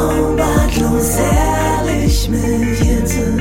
Schnurrbartlos 0.00 1.16
ehrlich 1.18 2.28
mit 2.30 2.80
Jette. 2.80 3.36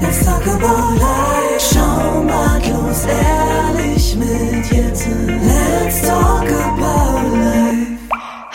Let's 0.00 0.24
talk 0.24 0.46
about 0.46 0.96
life. 1.00 1.58
Schnurrbartlos 1.58 3.06
ehrlich 3.06 4.14
mit 4.14 4.70
Jette. 4.70 5.10
Let's 5.26 6.02
talk 6.06 6.48
about 6.48 7.36
life. 7.36 7.98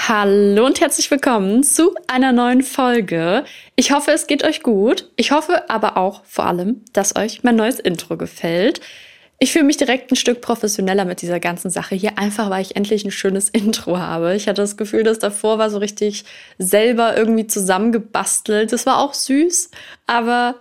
Hallo 0.07 0.65
und 0.65 0.79
herzlich 0.79 1.11
willkommen 1.11 1.63
zu 1.63 1.93
einer 2.07 2.31
neuen 2.31 2.61
Folge. 2.61 3.43
Ich 3.75 3.91
hoffe, 3.91 4.11
es 4.11 4.27
geht 4.27 4.45
euch 4.45 4.63
gut. 4.63 5.09
Ich 5.17 5.31
hoffe 5.31 5.69
aber 5.69 5.97
auch 5.97 6.23
vor 6.23 6.45
allem, 6.45 6.85
dass 6.93 7.17
euch 7.17 7.43
mein 7.43 7.57
neues 7.57 7.81
Intro 7.81 8.15
gefällt. 8.15 8.79
Ich 9.37 9.51
fühle 9.51 9.65
mich 9.65 9.77
direkt 9.77 10.11
ein 10.11 10.15
Stück 10.15 10.39
professioneller 10.39 11.03
mit 11.03 11.21
dieser 11.21 11.41
ganzen 11.41 11.69
Sache 11.69 11.95
hier, 11.95 12.17
einfach 12.17 12.49
weil 12.49 12.61
ich 12.61 12.75
endlich 12.75 13.03
ein 13.03 13.11
schönes 13.11 13.49
Intro 13.51 13.97
habe. 13.97 14.35
Ich 14.35 14.47
hatte 14.47 14.61
das 14.61 14.77
Gefühl, 14.77 15.03
dass 15.03 15.19
davor 15.19 15.57
war 15.57 15.69
so 15.69 15.77
richtig 15.77 16.23
selber 16.57 17.17
irgendwie 17.17 17.47
zusammengebastelt. 17.47 18.71
Das 18.71 18.85
war 18.85 18.99
auch 18.99 19.13
süß, 19.13 19.71
aber 20.07 20.55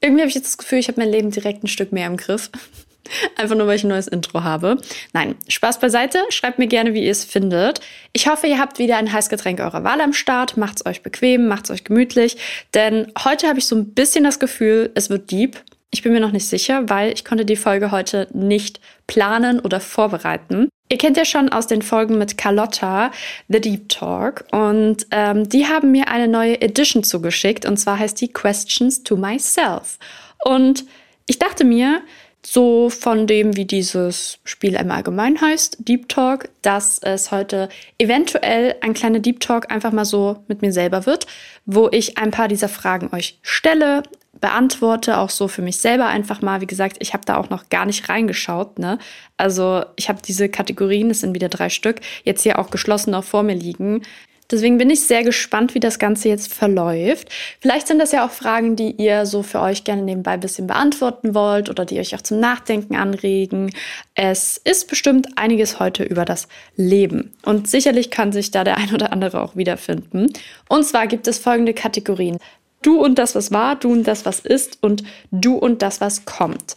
irgendwie 0.00 0.22
habe 0.22 0.28
ich 0.28 0.34
jetzt 0.34 0.46
das 0.46 0.58
Gefühl, 0.58 0.78
ich 0.78 0.88
habe 0.88 1.00
mein 1.00 1.10
Leben 1.10 1.30
direkt 1.30 1.62
ein 1.62 1.68
Stück 1.68 1.92
mehr 1.92 2.06
im 2.06 2.16
Griff. 2.16 2.50
Einfach 3.36 3.56
nur, 3.56 3.66
weil 3.66 3.76
ich 3.76 3.84
ein 3.84 3.88
neues 3.88 4.08
Intro 4.08 4.42
habe. 4.42 4.78
Nein, 5.12 5.36
Spaß 5.48 5.80
beiseite. 5.80 6.18
Schreibt 6.28 6.58
mir 6.58 6.66
gerne, 6.66 6.94
wie 6.94 7.04
ihr 7.04 7.10
es 7.10 7.24
findet. 7.24 7.80
Ich 8.12 8.28
hoffe, 8.28 8.46
ihr 8.46 8.58
habt 8.58 8.78
wieder 8.78 8.98
ein 8.98 9.10
Heißgetränk 9.10 9.60
eurer 9.60 9.84
Wahl 9.84 10.00
am 10.00 10.12
Start. 10.12 10.56
Macht's 10.56 10.84
euch 10.84 11.02
bequem, 11.02 11.48
macht's 11.48 11.70
euch 11.70 11.84
gemütlich. 11.84 12.36
Denn 12.74 13.10
heute 13.24 13.48
habe 13.48 13.60
ich 13.60 13.66
so 13.66 13.76
ein 13.76 13.94
bisschen 13.94 14.24
das 14.24 14.38
Gefühl, 14.38 14.90
es 14.94 15.08
wird 15.08 15.30
deep. 15.30 15.56
Ich 15.90 16.02
bin 16.02 16.12
mir 16.12 16.20
noch 16.20 16.32
nicht 16.32 16.46
sicher, 16.46 16.88
weil 16.90 17.12
ich 17.12 17.24
konnte 17.24 17.46
die 17.46 17.56
Folge 17.56 17.90
heute 17.90 18.28
nicht 18.32 18.80
planen 19.06 19.58
oder 19.58 19.80
vorbereiten. 19.80 20.68
Ihr 20.90 20.98
kennt 20.98 21.16
ja 21.16 21.24
schon 21.24 21.48
aus 21.48 21.66
den 21.66 21.82
Folgen 21.82 22.18
mit 22.18 22.38
Carlotta 22.38 23.10
The 23.48 23.60
Deep 23.60 23.88
Talk 23.88 24.44
und 24.52 25.06
ähm, 25.10 25.48
die 25.48 25.66
haben 25.66 25.90
mir 25.92 26.08
eine 26.08 26.28
neue 26.28 26.60
Edition 26.60 27.04
zugeschickt 27.04 27.66
und 27.66 27.78
zwar 27.78 27.98
heißt 27.98 28.20
die 28.20 28.32
Questions 28.32 29.02
to 29.02 29.16
Myself. 29.16 29.98
Und 30.44 30.84
ich 31.26 31.38
dachte 31.38 31.64
mir, 31.64 32.02
so 32.44 32.88
von 32.88 33.26
dem, 33.26 33.56
wie 33.56 33.64
dieses 33.64 34.38
Spiel 34.44 34.74
im 34.74 34.90
Allgemeinen 34.90 35.40
heißt, 35.40 35.78
Deep 35.80 36.08
Talk, 36.08 36.48
dass 36.62 36.98
es 36.98 37.30
heute 37.30 37.68
eventuell 37.98 38.76
ein 38.80 38.94
kleiner 38.94 39.18
Deep 39.18 39.40
Talk 39.40 39.70
einfach 39.70 39.92
mal 39.92 40.04
so 40.04 40.44
mit 40.48 40.62
mir 40.62 40.72
selber 40.72 41.04
wird, 41.04 41.26
wo 41.66 41.88
ich 41.90 42.16
ein 42.16 42.30
paar 42.30 42.48
dieser 42.48 42.68
Fragen 42.68 43.10
euch 43.12 43.38
stelle, 43.42 44.02
beantworte, 44.40 45.18
auch 45.18 45.30
so 45.30 45.48
für 45.48 45.62
mich 45.62 45.78
selber 45.78 46.06
einfach 46.06 46.42
mal. 46.42 46.60
Wie 46.60 46.66
gesagt, 46.66 46.96
ich 47.00 47.12
habe 47.12 47.24
da 47.24 47.36
auch 47.36 47.50
noch 47.50 47.68
gar 47.68 47.86
nicht 47.86 48.08
reingeschaut. 48.08 48.78
Ne? 48.78 48.98
Also 49.36 49.84
ich 49.96 50.08
habe 50.08 50.20
diese 50.26 50.48
Kategorien, 50.48 51.10
es 51.10 51.20
sind 51.20 51.34
wieder 51.34 51.48
drei 51.48 51.68
Stück, 51.68 52.00
jetzt 52.24 52.42
hier 52.42 52.58
auch 52.58 52.70
geschlossen 52.70 53.10
noch 53.10 53.24
vor 53.24 53.42
mir 53.42 53.54
liegen. 53.54 54.02
Deswegen 54.50 54.78
bin 54.78 54.88
ich 54.88 55.00
sehr 55.00 55.24
gespannt, 55.24 55.74
wie 55.74 55.80
das 55.80 55.98
Ganze 55.98 56.30
jetzt 56.30 56.54
verläuft. 56.54 57.28
Vielleicht 57.60 57.86
sind 57.86 57.98
das 57.98 58.12
ja 58.12 58.24
auch 58.24 58.30
Fragen, 58.30 58.76
die 58.76 58.92
ihr 58.92 59.26
so 59.26 59.42
für 59.42 59.60
euch 59.60 59.84
gerne 59.84 60.02
nebenbei 60.02 60.32
ein 60.32 60.40
bisschen 60.40 60.66
beantworten 60.66 61.34
wollt 61.34 61.68
oder 61.68 61.84
die 61.84 62.00
euch 62.00 62.14
auch 62.14 62.22
zum 62.22 62.40
Nachdenken 62.40 62.96
anregen. 62.96 63.74
Es 64.14 64.56
ist 64.56 64.88
bestimmt 64.88 65.28
einiges 65.36 65.80
heute 65.80 66.02
über 66.02 66.24
das 66.24 66.48
Leben. 66.76 67.32
Und 67.44 67.68
sicherlich 67.68 68.10
kann 68.10 68.32
sich 68.32 68.50
da 68.50 68.64
der 68.64 68.78
ein 68.78 68.94
oder 68.94 69.12
andere 69.12 69.42
auch 69.42 69.54
wiederfinden. 69.54 70.32
Und 70.68 70.84
zwar 70.84 71.06
gibt 71.08 71.28
es 71.28 71.38
folgende 71.38 71.74
Kategorien. 71.74 72.38
Du 72.82 73.02
und 73.02 73.18
das, 73.18 73.34
was 73.34 73.50
war, 73.50 73.76
du 73.76 73.92
und 73.92 74.04
das, 74.04 74.24
was 74.24 74.40
ist 74.40 74.78
und 74.82 75.02
du 75.30 75.56
und 75.56 75.82
das, 75.82 76.00
was 76.00 76.24
kommt. 76.24 76.76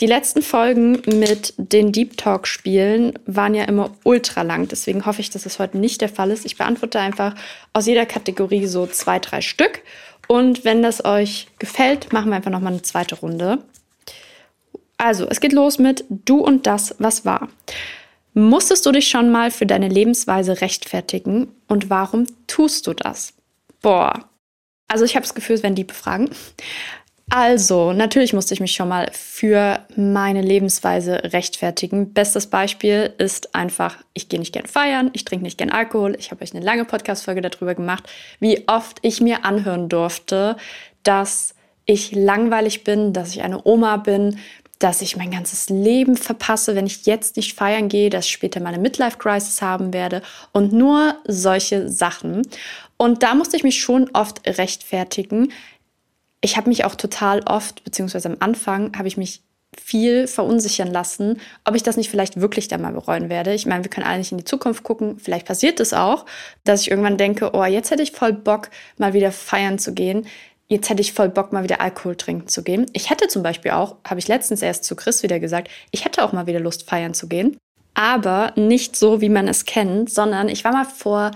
Die 0.00 0.06
letzten 0.06 0.42
Folgen 0.42 1.02
mit 1.06 1.54
den 1.56 1.92
Deep 1.92 2.16
Talk 2.16 2.48
Spielen 2.48 3.16
waren 3.26 3.54
ja 3.54 3.64
immer 3.64 3.92
ultra 4.02 4.42
lang. 4.42 4.66
Deswegen 4.66 5.06
hoffe 5.06 5.20
ich, 5.20 5.30
dass 5.30 5.46
es 5.46 5.60
heute 5.60 5.78
nicht 5.78 6.00
der 6.00 6.08
Fall 6.08 6.32
ist. 6.32 6.44
Ich 6.44 6.56
beantworte 6.56 6.98
einfach 6.98 7.36
aus 7.72 7.86
jeder 7.86 8.04
Kategorie 8.04 8.66
so 8.66 8.86
zwei, 8.86 9.20
drei 9.20 9.40
Stück. 9.40 9.82
Und 10.26 10.64
wenn 10.64 10.82
das 10.82 11.04
euch 11.04 11.46
gefällt, 11.60 12.12
machen 12.12 12.30
wir 12.30 12.36
einfach 12.36 12.50
nochmal 12.50 12.72
eine 12.72 12.82
zweite 12.82 13.14
Runde. 13.14 13.58
Also, 14.96 15.28
es 15.28 15.40
geht 15.40 15.52
los 15.52 15.78
mit 15.78 16.04
du 16.08 16.38
und 16.38 16.66
das, 16.66 16.96
was 16.98 17.24
war. 17.24 17.48
Musstest 18.32 18.84
du 18.86 18.90
dich 18.90 19.06
schon 19.06 19.30
mal 19.30 19.52
für 19.52 19.66
deine 19.66 19.88
Lebensweise 19.88 20.60
rechtfertigen 20.60 21.48
und 21.68 21.88
warum 21.88 22.26
tust 22.48 22.88
du 22.88 22.94
das? 22.94 23.34
Boah, 23.80 24.28
also 24.88 25.04
ich 25.04 25.16
habe 25.16 25.24
das 25.24 25.34
Gefühl, 25.34 25.56
es 25.56 25.62
werden 25.62 25.74
die 25.74 25.84
befragen. 25.84 26.30
Also, 27.30 27.92
natürlich 27.92 28.34
musste 28.34 28.52
ich 28.52 28.60
mich 28.60 28.72
schon 28.72 28.88
mal 28.88 29.10
für 29.12 29.80
meine 29.96 30.42
Lebensweise 30.42 31.32
rechtfertigen. 31.32 32.12
Bestes 32.12 32.48
Beispiel 32.48 33.14
ist 33.16 33.54
einfach, 33.54 33.96
ich 34.12 34.28
gehe 34.28 34.38
nicht 34.38 34.52
gern 34.52 34.66
feiern, 34.66 35.10
ich 35.14 35.24
trinke 35.24 35.44
nicht 35.44 35.56
gern 35.56 35.70
Alkohol. 35.70 36.16
Ich 36.18 36.30
habe 36.30 36.44
euch 36.44 36.54
eine 36.54 36.64
lange 36.64 36.84
Podcast-Folge 36.84 37.40
darüber 37.40 37.74
gemacht, 37.74 38.04
wie 38.40 38.68
oft 38.68 38.98
ich 39.02 39.20
mir 39.20 39.44
anhören 39.44 39.88
durfte, 39.88 40.56
dass 41.02 41.54
ich 41.86 42.12
langweilig 42.12 42.84
bin, 42.84 43.12
dass 43.12 43.30
ich 43.30 43.42
eine 43.42 43.66
Oma 43.66 43.96
bin, 43.96 44.38
dass 44.78 45.02
ich 45.02 45.16
mein 45.16 45.30
ganzes 45.30 45.70
Leben 45.70 46.16
verpasse, 46.16 46.74
wenn 46.74 46.86
ich 46.86 47.06
jetzt 47.06 47.36
nicht 47.36 47.54
feiern 47.54 47.88
gehe, 47.88 48.10
dass 48.10 48.26
ich 48.26 48.32
später 48.32 48.60
meine 48.60 48.78
Midlife-Crisis 48.78 49.62
haben 49.62 49.94
werde 49.94 50.20
und 50.52 50.72
nur 50.72 51.16
solche 51.26 51.88
Sachen. 51.88 52.42
Und 52.96 53.22
da 53.22 53.34
musste 53.34 53.56
ich 53.56 53.64
mich 53.64 53.80
schon 53.80 54.10
oft 54.12 54.46
rechtfertigen. 54.46 55.52
Ich 56.40 56.56
habe 56.56 56.68
mich 56.68 56.84
auch 56.84 56.94
total 56.94 57.40
oft, 57.40 57.84
beziehungsweise 57.84 58.28
am 58.28 58.36
Anfang, 58.40 58.96
habe 58.96 59.08
ich 59.08 59.16
mich 59.16 59.42
viel 59.80 60.26
verunsichern 60.26 60.92
lassen, 60.92 61.40
ob 61.64 61.74
ich 61.74 61.82
das 61.82 61.96
nicht 61.96 62.10
vielleicht 62.10 62.40
wirklich 62.40 62.68
dann 62.68 62.82
mal 62.82 62.92
bereuen 62.92 63.28
werde. 63.28 63.54
Ich 63.54 63.66
meine, 63.66 63.84
wir 63.84 63.90
können 63.90 64.06
alle 64.06 64.18
nicht 64.18 64.32
in 64.32 64.38
die 64.38 64.44
Zukunft 64.44 64.84
gucken. 64.84 65.18
Vielleicht 65.18 65.46
passiert 65.46 65.80
es 65.80 65.92
auch, 65.92 66.26
dass 66.64 66.82
ich 66.82 66.90
irgendwann 66.90 67.18
denke, 67.18 67.50
oh, 67.54 67.64
jetzt 67.64 67.90
hätte 67.90 68.02
ich 68.02 68.12
voll 68.12 68.32
Bock, 68.32 68.70
mal 68.98 69.12
wieder 69.12 69.32
feiern 69.32 69.78
zu 69.78 69.94
gehen. 69.94 70.26
Jetzt 70.66 70.88
hätte 70.88 71.02
ich 71.02 71.12
voll 71.12 71.28
Bock, 71.28 71.52
mal 71.52 71.62
wieder 71.62 71.80
Alkohol 71.80 72.16
trinken 72.16 72.48
zu 72.48 72.62
gehen. 72.62 72.86
Ich 72.92 73.10
hätte 73.10 73.28
zum 73.28 73.42
Beispiel 73.42 73.72
auch, 73.72 73.96
habe 74.04 74.20
ich 74.20 74.28
letztens 74.28 74.62
erst 74.62 74.84
zu 74.84 74.96
Chris 74.96 75.22
wieder 75.22 75.38
gesagt, 75.38 75.68
ich 75.90 76.04
hätte 76.04 76.24
auch 76.24 76.32
mal 76.32 76.46
wieder 76.46 76.60
Lust, 76.60 76.88
feiern 76.88 77.14
zu 77.14 77.28
gehen. 77.28 77.58
Aber 77.94 78.52
nicht 78.56 78.96
so, 78.96 79.20
wie 79.20 79.28
man 79.28 79.46
es 79.46 79.66
kennt, 79.66 80.10
sondern 80.10 80.48
ich 80.48 80.64
war 80.64 80.72
mal 80.72 80.84
vor 80.84 81.32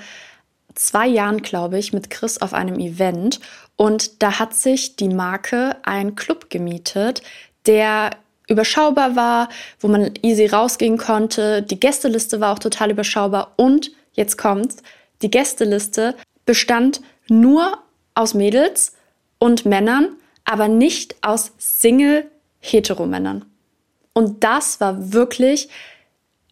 zwei 0.79 1.07
Jahren, 1.07 1.43
glaube 1.43 1.79
ich, 1.79 1.93
mit 1.93 2.11
Chris 2.11 2.39
auf 2.39 2.55
einem 2.55 2.79
Event 2.79 3.41
und 3.77 4.23
da 4.23 4.39
hat 4.39 4.55
sich 4.55 4.97
die 4.97 5.09
Marke 5.09 5.77
einen 5.83 6.15
Club 6.15 6.51
gemietet, 6.51 7.23
der 7.67 8.11
überschaubar 8.49 9.15
war, 9.15 9.49
wo 9.79 9.89
man 9.89 10.15
easy 10.23 10.47
rausgehen 10.47 10.97
konnte. 10.97 11.63
Die 11.63 11.79
Gästeliste 11.79 12.41
war 12.41 12.53
auch 12.53 12.59
total 12.59 12.91
überschaubar 12.91 13.53
und 13.57 13.93
jetzt 14.15 14.39
kommt's, 14.39 14.79
die 15.23 15.31
Gästeliste 15.31 16.15
bestand 16.47 17.01
nur 17.29 17.79
aus 18.15 18.35
Mädels 18.35 18.95
und 19.39 19.67
Männern, 19.67 20.17
aber 20.45 20.69
nicht 20.69 21.17
aus 21.23 21.53
Single-Heteromännern. 21.59 23.45
Und 24.13 24.43
das 24.43 24.81
war 24.81 25.13
wirklich 25.13 25.69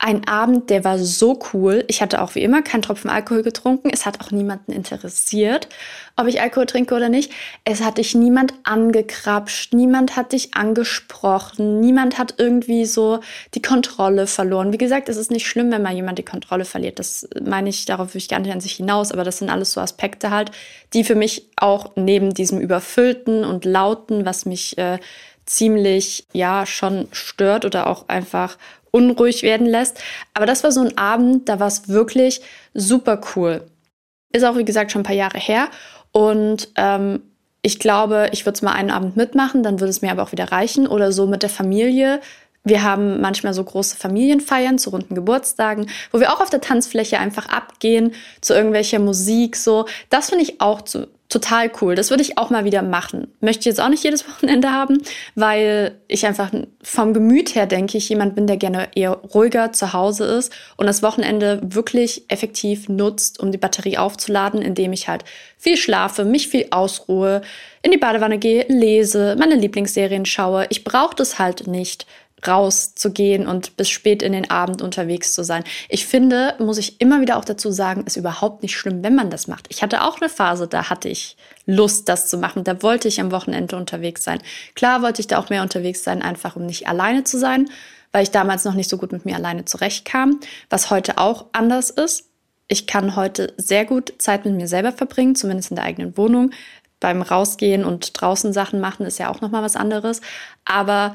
ein 0.06 0.28
Abend, 0.28 0.71
der 0.71 0.84
war 0.84 1.00
so 1.00 1.37
cool. 1.53 1.84
Ich 1.89 2.00
hatte 2.00 2.22
auch 2.22 2.37
wie 2.37 2.43
immer 2.44 2.62
keinen 2.62 2.83
Tropfen 2.83 3.11
Alkohol 3.11 3.43
getrunken. 3.43 3.91
Es 3.93 4.06
hat 4.06 4.21
auch 4.21 4.31
niemanden 4.31 4.71
interessiert, 4.71 5.69
ob 6.15 6.28
ich 6.28 6.41
Alkohol 6.41 6.67
trinke 6.67 6.94
oder 6.94 7.09
nicht. 7.09 7.33
Es 7.65 7.83
hat 7.83 7.99
dich 7.99 8.15
niemand 8.15 8.55
angekrapscht, 8.62 9.75
niemand 9.75 10.15
hat 10.15 10.31
dich 10.31 10.55
angesprochen, 10.55 11.81
niemand 11.81 12.19
hat 12.19 12.34
irgendwie 12.39 12.84
so 12.84 13.19
die 13.55 13.62
Kontrolle 13.62 14.28
verloren. 14.28 14.72
Wie 14.72 14.78
gesagt, 14.78 15.09
es 15.09 15.16
ist 15.16 15.33
nicht 15.33 15.49
schlimm, 15.49 15.72
wenn 15.72 15.83
mal 15.83 15.93
jemand 15.93 16.21
die 16.21 16.25
Kontrolle 16.25 16.66
verliert. 16.66 17.00
Das 17.00 17.28
meine 17.43 17.69
ich, 17.69 17.84
darauf 17.84 18.15
will 18.15 18.21
ich 18.21 18.28
gar 18.28 18.39
nicht 18.39 18.53
an 18.53 18.61
sich 18.61 18.75
hinaus, 18.75 19.11
aber 19.11 19.25
das 19.25 19.39
sind 19.39 19.50
alles 19.50 19.72
so 19.72 19.81
Aspekte 19.81 20.31
halt, 20.31 20.53
die 20.95 21.03
für 21.03 21.16
mich 21.16 21.49
auch 21.56 21.97
neben 21.97 22.33
diesem 22.33 22.61
Überfüllten 22.61 23.45
und 23.45 23.65
Lauten, 23.65 24.25
was 24.25 24.47
mich 24.47 24.78
äh, 24.78 25.00
ziemlich, 25.47 26.27
ja, 26.33 26.66
schon 26.66 27.09
stört 27.12 27.65
oder 27.65 27.87
auch 27.87 28.09
einfach 28.09 28.59
unruhig 28.91 29.43
werden 29.43 29.67
lässt. 29.67 29.99
Aber 30.35 30.47
das 30.47 30.65
war 30.65 30.73
so 30.73 30.81
ein 30.81 30.97
Abend, 30.99 31.49
da 31.49 31.61
war 31.61 31.67
es 31.67 31.89
wirklich 31.89 32.41
super 32.75 33.21
cool. 33.35 33.63
Ist 34.33 34.45
auch, 34.45 34.57
wie 34.57 34.65
gesagt, 34.65 34.93
schon 34.93 35.01
ein 35.01 35.07
paar 35.07 35.15
Jahre 35.15 35.39
her. 35.39 35.69
Und 36.13 36.69
ähm, 36.77 37.22
ich 37.63 37.78
glaube, 37.78 38.28
ich 38.33 38.47
würde 38.47 38.57
es 38.57 38.63
mal 38.63 38.72
einen 38.72 38.91
Abend 38.91 39.16
mitmachen, 39.16 39.63
dann 39.63 39.81
würde 39.81 39.91
es 39.91 40.03
mir 40.03 40.10
aber 40.10 40.22
auch 40.22 40.33
wieder 40.33 40.53
reichen. 40.53 40.87
Oder 40.87 41.13
so 41.13 41.27
mit 41.27 41.43
der 41.43 41.51
Familie. 41.51 42.21
Wir 42.66 42.83
haben 42.83 43.21
manchmal 43.21 43.54
so 43.54 43.63
große 43.63 43.97
Familienfeiern 43.97 44.78
zu 44.78 44.91
runden 44.91 45.15
Geburtstagen, 45.15 45.89
wo 46.10 46.18
wir 46.18 46.33
auch 46.33 46.41
auf 46.41 46.51
der 46.51 46.60
Tanzfläche 46.60 47.21
einfach 47.21 47.48
abgehen 47.48 48.13
zu 48.41 48.54
irgendwelcher 48.54 48.98
Musik. 48.98 49.54
So, 49.54 49.86
das 50.10 50.30
finde 50.30 50.42
ich 50.42 50.60
auch 50.60 50.83
zu, 50.83 51.07
total 51.28 51.71
cool. 51.80 51.95
Das 51.95 52.10
würde 52.10 52.24
ich 52.24 52.39
auch 52.39 52.51
mal 52.51 52.65
wieder 52.65 52.83
machen. 52.83 53.28
Möchte 53.41 53.60
ich 53.60 53.66
jetzt 53.66 53.80
auch 53.80 53.89
nicht 53.89 54.03
jedes 54.03 54.28
Wochenende 54.28 54.72
haben, 54.72 54.98
weil 55.36 55.97
ich 56.09 56.27
einfach 56.27 56.51
vom 56.83 57.15
Gemüt 57.15 57.54
her 57.54 57.66
denke 57.66 57.98
ich 57.98 58.09
jemand 58.09 58.34
bin, 58.34 58.48
der 58.48 58.57
gerne 58.57 58.89
eher 58.97 59.12
ruhiger 59.12 59.72
zu 59.72 59.92
Hause 59.92 60.24
ist 60.24 60.53
und 60.77 60.86
das 60.86 61.04
Wochenende 61.04 61.60
wirklich 61.62 62.24
effektiv 62.27 62.89
nutzt, 62.89 63.39
um 63.39 63.53
die 63.53 63.59
Batterie 63.59 63.97
aufzuladen, 63.97 64.60
indem 64.60 64.92
ich 64.92 65.07
halt 65.07 65.24
viel 65.57 65.77
schlafe, 65.77 66.24
mich 66.24 66.48
viel 66.48 66.66
ausruhe, 66.72 67.42
in 67.83 67.92
die 67.92 67.98
Badewanne 67.98 68.39
gehe, 68.39 68.66
lese, 68.69 69.36
meine 69.39 69.54
Lieblingsserien 69.54 70.27
schaue. 70.27 70.66
Ich 70.71 70.83
brauche 70.83 71.15
das 71.15 71.39
halt 71.39 71.69
nicht 71.69 72.07
rauszugehen 72.47 73.47
und 73.47 73.77
bis 73.77 73.88
spät 73.88 74.22
in 74.22 74.33
den 74.33 74.50
Abend 74.50 74.83
unterwegs 74.83 75.33
zu 75.33 75.42
sein. 75.42 75.65
Ich 75.88 76.06
finde, 76.06 76.54
muss 76.59 76.78
ich 76.78 77.00
immer 77.00 77.21
wieder 77.21 77.38
auch 77.38 77.44
dazu 77.44 77.71
sagen, 77.71 78.04
ist 78.04 78.16
überhaupt 78.16 78.62
nicht 78.62 78.77
schlimm, 78.77 79.03
wenn 79.03 79.15
man 79.15 79.30
das 79.30 79.48
macht. 79.48 79.66
Ich 79.71 79.83
hatte 79.83 80.03
auch 80.03 80.21
eine 80.21 80.28
Phase, 80.28 80.68
da 80.68 80.91
hatte 80.91 81.09
ich 81.09 81.36
Lust, 81.65 82.09
das 82.09 82.28
zu 82.28 82.36
machen. 82.36 82.62
Da 82.65 82.83
wollte 82.83 83.09
ich 83.09 83.21
am 83.21 83.33
Wochenende 83.33 83.77
unterwegs 83.77 84.22
sein. 84.22 84.41
Klar 84.74 85.03
wollte 85.03 85.21
ich 85.21 85.27
da 85.27 85.38
auch 85.38 85.50
mehr 85.50 85.62
unterwegs 85.62 86.04
sein, 86.04 86.22
einfach 86.22 86.56
um 86.56 86.66
nicht 86.66 86.88
alleine 86.88 87.24
zu 87.24 87.38
sein, 87.38 87.68
weil 88.12 88.22
ich 88.22 88.30
damals 88.30 88.65
noch 88.65 88.74
nicht 88.74 88.91
so 88.91 88.98
gut 88.98 89.12
mit 89.12 89.24
mir 89.24 89.36
alleine 89.36 89.65
zurechtkam, 89.65 90.41
was 90.71 90.91
heute 90.91 91.18
auch 91.18 91.47
anders 91.53 91.91
ist. 91.91 92.28
Ich 92.68 92.86
kann 92.86 93.16
heute 93.16 93.54
sehr 93.56 93.84
gut 93.84 94.12
Zeit 94.18 94.44
mit 94.44 94.54
mir 94.54 94.68
selber 94.68 94.92
verbringen, 94.92 95.36
zumindest 95.36 95.71
in 95.71 95.77
der 95.77 95.84
eigenen 95.84 96.16
Wohnung. 96.16 96.50
Beim 97.00 97.22
Rausgehen 97.22 97.84
und 97.84 98.21
draußen 98.21 98.53
Sachen 98.53 98.80
machen 98.80 99.06
ist 99.06 99.18
ja 99.18 99.30
auch 99.30 99.41
noch 99.41 99.50
mal 99.50 99.62
was 99.62 99.77
anderes, 99.77 100.21
aber 100.65 101.15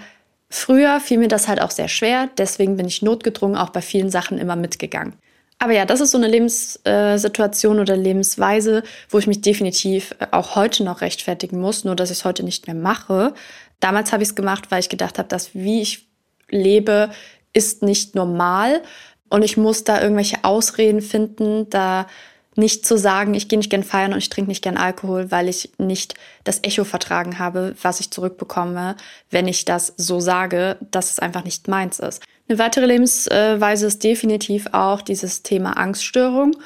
Früher 0.54 1.00
fiel 1.00 1.18
mir 1.18 1.30
das 1.30 1.48
halt 1.48 1.62
auch 1.62 1.72
sehr 1.72 1.88
schwer, 1.88 2.30
deswegen 2.38 2.76
bin 2.76 2.86
ich 2.86 3.02
notgedrungen 3.02 3.56
auch 3.56 3.70
bei 3.70 3.82
vielen 3.82 4.10
Sachen 4.10 4.38
immer 4.38 4.58
mitgegangen. 4.58 5.14
Aber 5.60 5.72
ja, 5.72 5.86
das 5.86 6.02
ist 6.02 6.12
so 6.12 6.18
eine 6.18 6.28
Lebenssituation 6.28 7.80
oder 7.80 7.96
Lebensweise, 7.96 8.84
wo 9.10 9.18
ich 9.18 9.28
mich 9.28 9.42
definitiv 9.42 10.14
äh, 10.20 10.28
auch 10.32 10.56
heute 10.56 10.84
noch 10.84 11.00
rechtfertigen 11.00 11.62
muss, 11.62 11.86
nur 11.86 11.96
dass 11.96 12.12
ich 12.12 12.18
es 12.18 12.26
heute 12.26 12.44
nicht 12.44 12.68
mehr 12.68 12.76
mache. 12.76 13.34
Damals 13.80 14.12
habe 14.12 14.24
ich 14.24 14.30
es 14.30 14.36
gemacht, 14.36 14.72
weil 14.72 14.82
ich 14.82 14.90
gedacht 14.90 15.20
habe, 15.20 15.30
dass 15.30 15.56
wie 15.56 15.82
ich 15.82 16.10
lebe, 16.50 17.12
ist 17.54 17.82
nicht 17.82 18.16
normal 18.16 18.82
und 19.30 19.44
ich 19.44 19.56
muss 19.56 19.86
da 19.86 20.02
irgendwelche 20.02 20.44
Ausreden 20.44 21.02
finden, 21.02 21.70
da 21.70 22.08
nicht 22.56 22.86
zu 22.86 22.98
sagen, 22.98 23.34
ich 23.34 23.48
gehe 23.48 23.58
nicht 23.58 23.70
gern 23.70 23.84
feiern 23.84 24.12
und 24.12 24.20
ich 24.20 24.30
trinke 24.30 24.50
nicht 24.50 24.64
gern 24.64 24.78
Alkohol, 24.78 25.32
weil 25.32 25.48
ich 25.48 25.72
nicht 25.78 26.16
das 26.44 26.60
Echo 26.64 26.84
vertragen 26.84 27.40
habe, 27.40 27.76
was 27.82 28.02
ich 28.02 28.12
zurückbekomme, 28.12 28.98
wenn 29.30 29.48
ich 29.48 29.64
das 29.64 29.94
so 29.96 30.20
sage, 30.20 30.78
dass 30.92 31.12
es 31.12 31.20
einfach 31.20 31.46
nicht 31.46 31.68
meins 31.70 32.00
ist. 32.00 32.22
Eine 32.50 32.60
weitere 32.60 32.86
Lebensweise 32.86 33.88
ist 33.88 34.04
definitiv 34.04 34.68
auch 34.74 35.02
dieses 35.02 35.44
Thema 35.44 35.78
Angststörung. 35.78 36.58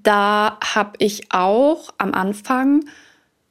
Da 0.00 0.58
habe 0.62 0.92
ich 0.98 1.32
auch 1.32 1.90
am 1.98 2.14
Anfang 2.14 2.84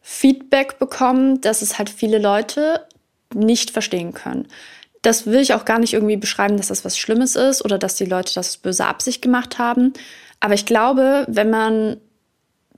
Feedback 0.02 0.80
bekommen, 0.80 1.42
dass 1.42 1.62
es 1.62 1.78
halt 1.78 1.90
viele 1.90 2.20
Leute 2.20 2.86
nicht 3.34 3.72
verstehen 3.72 4.14
können. 4.14 4.48
Das 5.02 5.26
will 5.26 5.40
ich 5.40 5.54
auch 5.54 5.66
gar 5.66 5.80
nicht 5.80 5.94
irgendwie 5.94 6.18
beschreiben, 6.18 6.58
dass 6.58 6.68
das 6.68 6.86
was 6.86 6.98
Schlimmes 6.98 7.36
ist 7.36 7.64
oder 7.64 7.78
dass 7.78 7.96
die 7.96 8.06
Leute 8.06 8.34
das 8.34 8.58
böse 8.58 8.86
Absicht 8.86 9.22
gemacht 9.22 9.60
haben. 9.60 9.94
Aber 10.40 10.54
ich 10.54 10.66
glaube, 10.66 11.26
wenn 11.28 11.50
man 11.50 11.98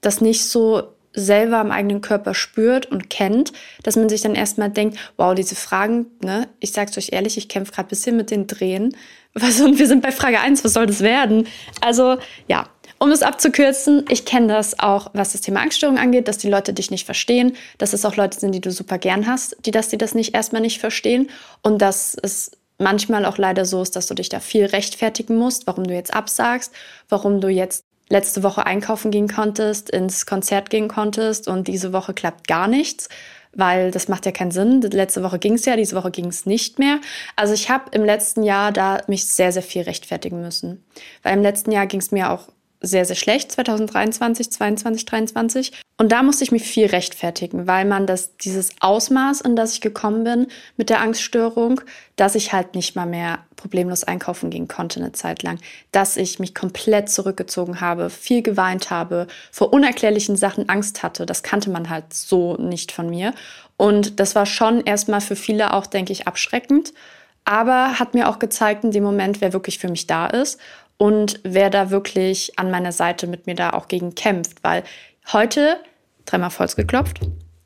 das 0.02 0.22
nicht 0.22 0.46
so 0.46 0.96
selber 1.14 1.58
am 1.58 1.72
eigenen 1.72 2.02
Körper 2.02 2.34
spürt 2.34 2.86
und 2.86 3.10
kennt, 3.10 3.52
dass 3.84 3.96
man 3.96 4.10
sich 4.10 4.22
dann 4.22 4.36
erstmal 4.36 4.70
denkt, 4.70 4.98
wow, 5.18 5.36
diese 5.36 5.56
Fragen, 5.56 6.08
ne, 6.24 6.48
ich 6.60 6.72
sag's 6.72 6.98
euch 6.98 7.10
ehrlich, 7.12 7.38
ich 7.38 7.50
kämpfe 7.50 7.74
gerade 7.74 7.88
ein 7.88 7.90
bisschen 7.90 8.16
mit 8.18 8.32
den 8.32 8.48
Drehen. 8.48 8.96
Was, 9.34 9.60
und 9.62 9.80
wir 9.80 9.88
sind 9.88 10.02
bei 10.02 10.12
Frage 10.12 10.42
1, 10.42 10.66
was 10.66 10.74
soll 10.74 10.88
das 10.88 11.00
werden? 11.00 11.48
Also, 11.80 12.18
ja, 12.50 12.68
um 13.00 13.12
es 13.12 13.24
abzukürzen, 13.24 14.04
ich 14.10 14.26
kenne 14.26 14.48
das 14.48 14.78
auch, 14.78 15.10
was 15.14 15.32
das 15.32 15.40
Thema 15.40 15.62
Angststörung 15.62 15.98
angeht, 15.98 16.28
dass 16.28 16.38
die 16.38 16.50
Leute 16.50 16.74
dich 16.74 16.92
nicht 16.92 17.06
verstehen, 17.06 17.54
dass 17.78 17.94
es 17.94 18.04
auch 18.04 18.18
Leute 18.18 18.38
sind, 18.38 18.52
die 18.52 18.60
du 18.60 18.72
super 18.72 18.98
gern 18.98 19.28
hast, 19.28 19.56
die 19.66 19.72
dass 19.72 19.88
die 19.88 19.98
das 19.98 20.16
nicht 20.16 20.36
erstmal 20.36 20.62
nicht 20.62 20.82
verstehen 20.82 21.30
und 21.62 21.82
dass 21.82 22.18
es 22.22 22.52
manchmal 22.82 23.26
auch 23.26 23.38
leider 23.38 23.66
so 23.66 23.82
ist, 23.82 23.96
dass 23.96 24.08
du 24.08 24.14
dich 24.14 24.30
da 24.30 24.40
viel 24.40 24.66
rechtfertigen 24.66 25.38
musst, 25.38 25.68
warum 25.68 25.86
du 25.86 25.94
jetzt 25.94 26.14
absagst, 26.14 26.74
warum 27.10 27.40
du 27.40 27.48
jetzt 27.48 27.86
letzte 28.10 28.44
Woche 28.44 28.66
einkaufen 28.66 29.10
gehen 29.12 29.30
konntest, 29.30 29.90
ins 29.90 30.26
Konzert 30.26 30.70
gehen 30.70 30.88
konntest 30.88 31.48
und 31.48 31.68
diese 31.68 31.94
Woche 31.94 32.14
klappt 32.14 32.48
gar 32.48 32.68
nichts, 32.68 33.08
weil 33.54 33.92
das 33.92 34.10
macht 34.10 34.26
ja 34.26 34.32
keinen 34.32 34.52
Sinn. 34.52 34.82
Letzte 34.82 35.24
Woche 35.24 35.40
ging 35.40 35.54
es 35.54 35.66
ja, 35.66 35.76
diese 35.76 35.96
Woche 35.96 36.12
ging 36.12 36.26
es 36.26 36.46
nicht 36.46 36.78
mehr. 36.78 37.00
Also 37.36 37.54
ich 37.54 37.70
habe 37.70 37.86
im 37.92 38.04
letzten 38.04 38.44
Jahr 38.44 38.72
da 38.72 39.02
mich 39.08 39.28
sehr, 39.28 39.52
sehr 39.52 39.64
viel 39.64 39.84
rechtfertigen 39.84 40.42
müssen, 40.42 40.84
weil 41.24 41.34
im 41.34 41.42
letzten 41.42 41.72
Jahr 41.72 41.88
ging 41.88 42.02
es 42.02 42.12
mir 42.12 42.32
auch 42.32 42.50
sehr, 42.82 43.06
sehr 43.06 43.16
schlecht, 43.16 43.52
2023, 43.52 44.52
2022, 44.52 45.08
2023. 45.08 45.72
Und 45.98 46.12
da 46.12 46.24
musste 46.24 46.44
ich 46.44 46.52
mich 46.52 46.64
viel 46.64 46.88
rechtfertigen, 46.88 47.68
weil 47.68 47.86
man 47.86 48.08
das, 48.08 48.36
dieses 48.38 48.72
Ausmaß, 48.80 49.42
in 49.42 49.56
das 49.56 49.74
ich 49.74 49.82
gekommen 49.82 50.24
bin 50.24 50.48
mit 50.78 50.90
der 50.90 51.00
Angststörung, 51.00 51.82
dass 52.16 52.34
ich 52.34 52.54
halt 52.54 52.74
nicht 52.74 52.96
mal 52.96 53.06
mehr 53.06 53.40
problemlos 53.56 54.04
einkaufen 54.04 54.50
gehen 54.50 54.68
konnte 54.68 55.00
eine 55.00 55.12
Zeit 55.12 55.44
lang, 55.44 55.60
dass 55.92 56.18
ich 56.18 56.40
mich 56.40 56.56
komplett 56.56 57.10
zurückgezogen 57.10 57.82
habe, 57.82 58.10
viel 58.10 58.42
geweint 58.42 58.90
habe, 58.90 59.28
vor 59.52 59.72
unerklärlichen 59.72 60.36
Sachen 60.36 60.68
Angst 60.68 61.04
hatte. 61.04 61.28
Das 61.28 61.44
kannte 61.44 61.70
man 61.70 61.90
halt 61.92 62.12
so 62.14 62.56
nicht 62.56 62.92
von 62.92 63.10
mir. 63.10 63.36
Und 63.78 64.20
das 64.20 64.34
war 64.34 64.48
schon 64.48 64.82
erstmal 64.82 65.22
für 65.22 65.36
viele 65.36 65.74
auch, 65.74 65.86
denke 65.86 66.14
ich, 66.14 66.28
abschreckend. 66.28 66.94
Aber 67.44 68.00
hat 68.00 68.14
mir 68.14 68.30
auch 68.30 68.40
gezeigt 68.40 68.84
in 68.84 68.92
dem 68.92 69.04
Moment, 69.04 69.42
wer 69.42 69.54
wirklich 69.54 69.80
für 69.80 69.90
mich 69.90 70.08
da 70.08 70.28
ist 70.28 70.60
und 71.02 71.40
wer 71.42 71.72
da 71.72 71.90
wirklich 71.90 72.60
an 72.60 72.70
meiner 72.70 72.92
Seite 72.92 73.26
mit 73.26 73.48
mir 73.48 73.56
da 73.56 73.72
auch 73.72 73.88
gegen 73.88 74.14
kämpft. 74.14 74.64
Weil 74.64 74.84
heute, 75.34 75.78
dreimal 76.26 76.52
Volks 76.52 76.76
geklopft, 76.76 77.20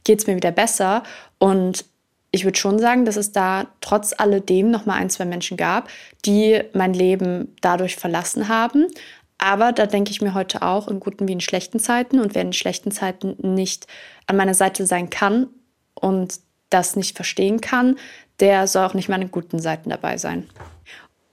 geht 0.06 0.20
es 0.20 0.26
mir 0.28 0.38
wieder 0.38 0.54
besser. 0.54 1.04
Und 1.38 1.84
ich 2.32 2.46
würde 2.46 2.58
schon 2.58 2.80
sagen, 2.80 3.04
dass 3.04 3.18
es 3.18 3.34
da 3.34 3.68
trotz 3.82 4.14
alledem 4.18 4.72
noch 4.72 4.86
mal 4.86 4.94
ein, 4.94 5.10
zwei 5.10 5.26
Menschen 5.26 5.58
gab, 5.58 5.90
die 6.24 6.62
mein 6.72 6.94
Leben 6.94 7.54
dadurch 7.60 7.98
verlassen 7.98 8.48
haben. 8.48 8.88
Aber 9.38 9.74
da 9.74 9.86
denke 9.86 10.12
ich 10.12 10.22
mir 10.22 10.34
heute 10.34 10.62
auch 10.62 10.88
in 10.88 11.02
guten 11.02 11.28
wie 11.28 11.34
in 11.34 11.42
schlechten 11.42 11.82
Zeiten. 11.82 12.22
Und 12.22 12.36
wer 12.36 12.42
in 12.42 12.54
schlechten 12.54 12.92
Zeiten 12.92 13.36
nicht 13.42 13.86
an 14.28 14.38
meiner 14.38 14.54
Seite 14.54 14.86
sein 14.86 15.10
kann 15.10 15.48
und 15.94 16.40
das 16.70 16.96
nicht 16.96 17.18
verstehen 17.18 17.60
kann, 17.60 17.98
der 18.40 18.68
soll 18.68 18.86
auch 18.86 18.94
nicht 18.94 19.10
mal 19.10 19.22
in 19.22 19.30
guten 19.30 19.60
Seiten 19.60 19.90
dabei 19.90 20.18
sein. 20.18 20.48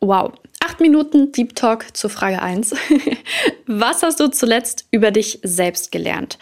Wow, 0.00 0.32
acht 0.62 0.81
Minuten 0.81 1.32
Deep 1.32 1.56
Talk 1.56 1.97
zur 1.97 2.09
Frage 2.09 2.41
1. 2.41 2.75
Was 3.67 4.03
hast 4.03 4.20
du 4.20 4.29
zuletzt 4.29 4.87
über 4.93 5.11
dich 5.11 5.41
selbst 5.43 5.91
gelernt? 5.91 6.38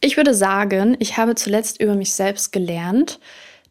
Ich 0.00 0.16
würde 0.16 0.34
sagen, 0.34 0.96
ich 0.98 1.16
habe 1.16 1.34
zuletzt 1.36 1.80
über 1.80 1.94
mich 1.94 2.12
selbst 2.14 2.50
gelernt, 2.52 3.20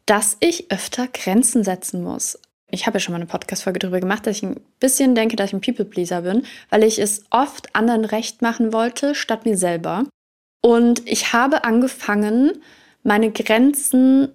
dass 0.06 0.38
ich 0.40 0.72
öfter 0.72 1.06
Grenzen 1.06 1.64
setzen 1.64 2.02
muss. 2.02 2.38
Ich 2.70 2.86
habe 2.86 2.96
ja 2.96 3.00
schon 3.00 3.12
mal 3.12 3.16
eine 3.16 3.26
Podcast-Folge 3.26 3.78
darüber 3.78 4.00
gemacht, 4.00 4.26
dass 4.26 4.38
ich 4.38 4.42
ein 4.42 4.60
bisschen 4.80 5.14
denke, 5.14 5.36
dass 5.36 5.50
ich 5.50 5.54
ein 5.54 5.60
People-Pleaser 5.60 6.22
bin, 6.22 6.44
weil 6.70 6.82
ich 6.82 6.98
es 6.98 7.24
oft 7.30 7.74
anderen 7.74 8.04
recht 8.04 8.40
machen 8.40 8.72
wollte, 8.72 9.14
statt 9.14 9.44
mir 9.44 9.56
selber. 9.56 10.04
Und 10.62 11.06
ich 11.06 11.32
habe 11.32 11.64
angefangen, 11.64 12.52
meine 13.02 13.30
Grenzen 13.30 14.28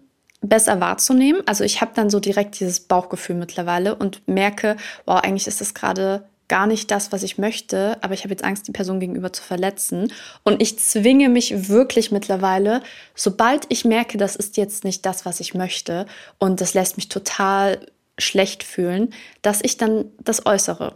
besser 0.43 0.79
wahrzunehmen. 0.79 1.41
Also 1.47 1.63
ich 1.63 1.81
habe 1.81 1.91
dann 1.95 2.09
so 2.09 2.19
direkt 2.19 2.59
dieses 2.59 2.81
Bauchgefühl 2.81 3.35
mittlerweile 3.35 3.95
und 3.95 4.27
merke, 4.27 4.77
wow, 5.05 5.19
eigentlich 5.23 5.47
ist 5.47 5.61
das 5.61 5.73
gerade 5.73 6.25
gar 6.49 6.67
nicht 6.67 6.91
das, 6.91 7.11
was 7.11 7.23
ich 7.23 7.37
möchte, 7.37 7.97
aber 8.01 8.13
ich 8.13 8.23
habe 8.23 8.33
jetzt 8.33 8.43
Angst, 8.43 8.67
die 8.67 8.73
Person 8.73 8.99
gegenüber 8.99 9.33
zu 9.33 9.41
verletzen. 9.41 10.11
Und 10.43 10.61
ich 10.61 10.77
zwinge 10.77 11.29
mich 11.29 11.69
wirklich 11.69 12.11
mittlerweile, 12.11 12.83
sobald 13.15 13.65
ich 13.69 13.85
merke, 13.85 14.17
das 14.17 14.35
ist 14.35 14.57
jetzt 14.57 14.83
nicht 14.83 15.05
das, 15.05 15.25
was 15.25 15.39
ich 15.39 15.53
möchte 15.55 16.05
und 16.37 16.61
das 16.61 16.73
lässt 16.73 16.97
mich 16.97 17.09
total 17.09 17.79
schlecht 18.19 18.63
fühlen, 18.63 19.13
dass 19.41 19.61
ich 19.63 19.77
dann 19.77 20.05
das 20.19 20.45
äußere. 20.45 20.95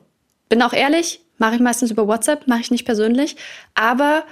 Bin 0.50 0.62
auch 0.62 0.74
ehrlich, 0.74 1.22
mache 1.38 1.56
ich 1.56 1.62
meistens 1.62 1.92
über 1.92 2.08
WhatsApp, 2.08 2.48
mache 2.48 2.62
ich 2.62 2.72
nicht 2.72 2.86
persönlich, 2.86 3.36
aber 3.74 4.26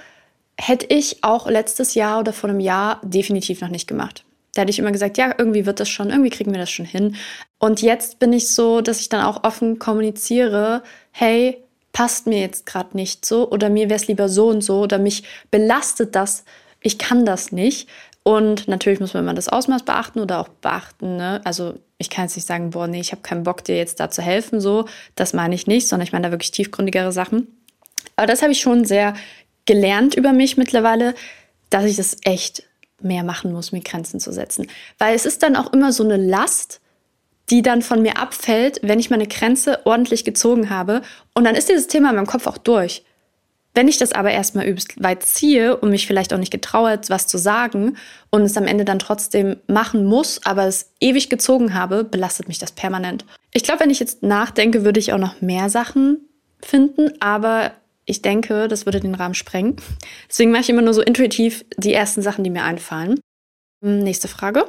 hätte 0.58 0.86
ich 0.86 1.24
auch 1.24 1.48
letztes 1.48 1.94
Jahr 1.94 2.20
oder 2.20 2.32
vor 2.32 2.50
einem 2.50 2.60
Jahr 2.60 3.00
definitiv 3.02 3.60
noch 3.62 3.68
nicht 3.68 3.86
gemacht. 3.88 4.24
Da 4.56 4.62
hätte 4.62 4.70
ich 4.70 4.78
immer 4.78 4.92
gesagt, 4.92 5.18
ja, 5.18 5.34
irgendwie 5.36 5.66
wird 5.66 5.80
das 5.80 5.88
schon, 5.88 6.10
irgendwie 6.10 6.30
kriegen 6.30 6.52
wir 6.52 6.58
das 6.58 6.70
schon 6.70 6.86
hin. 6.86 7.16
Und 7.58 7.82
jetzt 7.82 8.18
bin 8.18 8.32
ich 8.32 8.50
so, 8.50 8.80
dass 8.80 9.00
ich 9.00 9.08
dann 9.08 9.24
auch 9.24 9.44
offen 9.44 9.78
kommuniziere, 9.78 10.82
hey, 11.10 11.62
passt 11.92 12.26
mir 12.26 12.40
jetzt 12.40 12.66
gerade 12.66 12.96
nicht 12.96 13.24
so 13.24 13.50
oder 13.50 13.70
mir 13.70 13.88
wäre 13.88 13.98
es 13.98 14.06
lieber 14.06 14.28
so 14.28 14.48
und 14.48 14.60
so 14.60 14.80
oder 14.80 14.98
mich 14.98 15.24
belastet 15.50 16.14
das, 16.14 16.44
ich 16.80 16.98
kann 16.98 17.24
das 17.24 17.52
nicht. 17.52 17.88
Und 18.22 18.68
natürlich 18.68 19.00
muss 19.00 19.14
man 19.14 19.22
immer 19.22 19.34
das 19.34 19.48
Ausmaß 19.48 19.84
beachten 19.84 20.20
oder 20.20 20.40
auch 20.40 20.48
beachten, 20.48 21.16
ne? 21.16 21.40
Also 21.44 21.74
ich 21.96 22.10
kann 22.10 22.24
jetzt 22.24 22.36
nicht 22.36 22.46
sagen, 22.46 22.70
boah, 22.70 22.86
nee, 22.86 23.00
ich 23.00 23.12
habe 23.12 23.22
keinen 23.22 23.44
Bock, 23.44 23.64
dir 23.64 23.76
jetzt 23.76 24.00
da 24.00 24.10
zu 24.10 24.20
helfen, 24.20 24.60
so. 24.60 24.86
Das 25.14 25.32
meine 25.32 25.54
ich 25.54 25.66
nicht, 25.66 25.88
sondern 25.88 26.06
ich 26.06 26.12
meine 26.12 26.26
da 26.26 26.32
wirklich 26.32 26.50
tiefgründigere 26.50 27.12
Sachen. 27.12 27.46
Aber 28.16 28.26
das 28.26 28.42
habe 28.42 28.52
ich 28.52 28.60
schon 28.60 28.84
sehr 28.84 29.14
gelernt 29.64 30.14
über 30.14 30.32
mich 30.32 30.56
mittlerweile, 30.56 31.14
dass 31.70 31.84
ich 31.84 31.96
das 31.96 32.16
echt 32.24 32.64
mehr 33.02 33.24
machen 33.24 33.52
muss, 33.52 33.72
mir 33.72 33.82
Grenzen 33.82 34.20
zu 34.20 34.32
setzen. 34.32 34.66
Weil 34.98 35.14
es 35.14 35.26
ist 35.26 35.42
dann 35.42 35.56
auch 35.56 35.72
immer 35.72 35.92
so 35.92 36.04
eine 36.04 36.16
Last, 36.16 36.80
die 37.50 37.62
dann 37.62 37.82
von 37.82 38.02
mir 38.02 38.18
abfällt, 38.18 38.80
wenn 38.82 38.98
ich 38.98 39.10
meine 39.10 39.26
Grenze 39.26 39.86
ordentlich 39.86 40.24
gezogen 40.24 40.70
habe. 40.70 41.02
Und 41.34 41.44
dann 41.44 41.54
ist 41.54 41.68
dieses 41.68 41.86
Thema 41.86 42.10
in 42.10 42.16
meinem 42.16 42.26
Kopf 42.26 42.46
auch 42.46 42.58
durch. 42.58 43.04
Wenn 43.74 43.88
ich 43.88 43.98
das 43.98 44.12
aber 44.12 44.30
erstmal 44.30 44.66
übelst 44.66 45.02
weit 45.02 45.22
ziehe 45.22 45.76
und 45.76 45.90
mich 45.90 46.06
vielleicht 46.06 46.32
auch 46.32 46.38
nicht 46.38 46.50
getraue, 46.50 46.98
was 47.08 47.26
zu 47.26 47.36
sagen 47.36 47.98
und 48.30 48.40
es 48.40 48.56
am 48.56 48.66
Ende 48.66 48.86
dann 48.86 48.98
trotzdem 48.98 49.56
machen 49.66 50.06
muss, 50.06 50.40
aber 50.46 50.64
es 50.64 50.92
ewig 50.98 51.28
gezogen 51.28 51.74
habe, 51.74 52.02
belastet 52.02 52.48
mich 52.48 52.58
das 52.58 52.72
permanent. 52.72 53.26
Ich 53.52 53.64
glaube, 53.64 53.80
wenn 53.80 53.90
ich 53.90 54.00
jetzt 54.00 54.22
nachdenke, 54.22 54.84
würde 54.84 54.98
ich 54.98 55.12
auch 55.12 55.18
noch 55.18 55.42
mehr 55.42 55.68
Sachen 55.68 56.20
finden, 56.62 57.12
aber 57.20 57.72
ich 58.06 58.22
denke, 58.22 58.68
das 58.68 58.86
würde 58.86 59.00
den 59.00 59.16
Rahmen 59.16 59.34
sprengen. 59.34 59.76
Deswegen 60.28 60.52
mache 60.52 60.62
ich 60.62 60.70
immer 60.70 60.82
nur 60.82 60.94
so 60.94 61.02
intuitiv 61.02 61.64
die 61.76 61.92
ersten 61.92 62.22
Sachen, 62.22 62.44
die 62.44 62.50
mir 62.50 62.62
einfallen. 62.62 63.20
Hm, 63.82 63.98
nächste 63.98 64.28
Frage. 64.28 64.66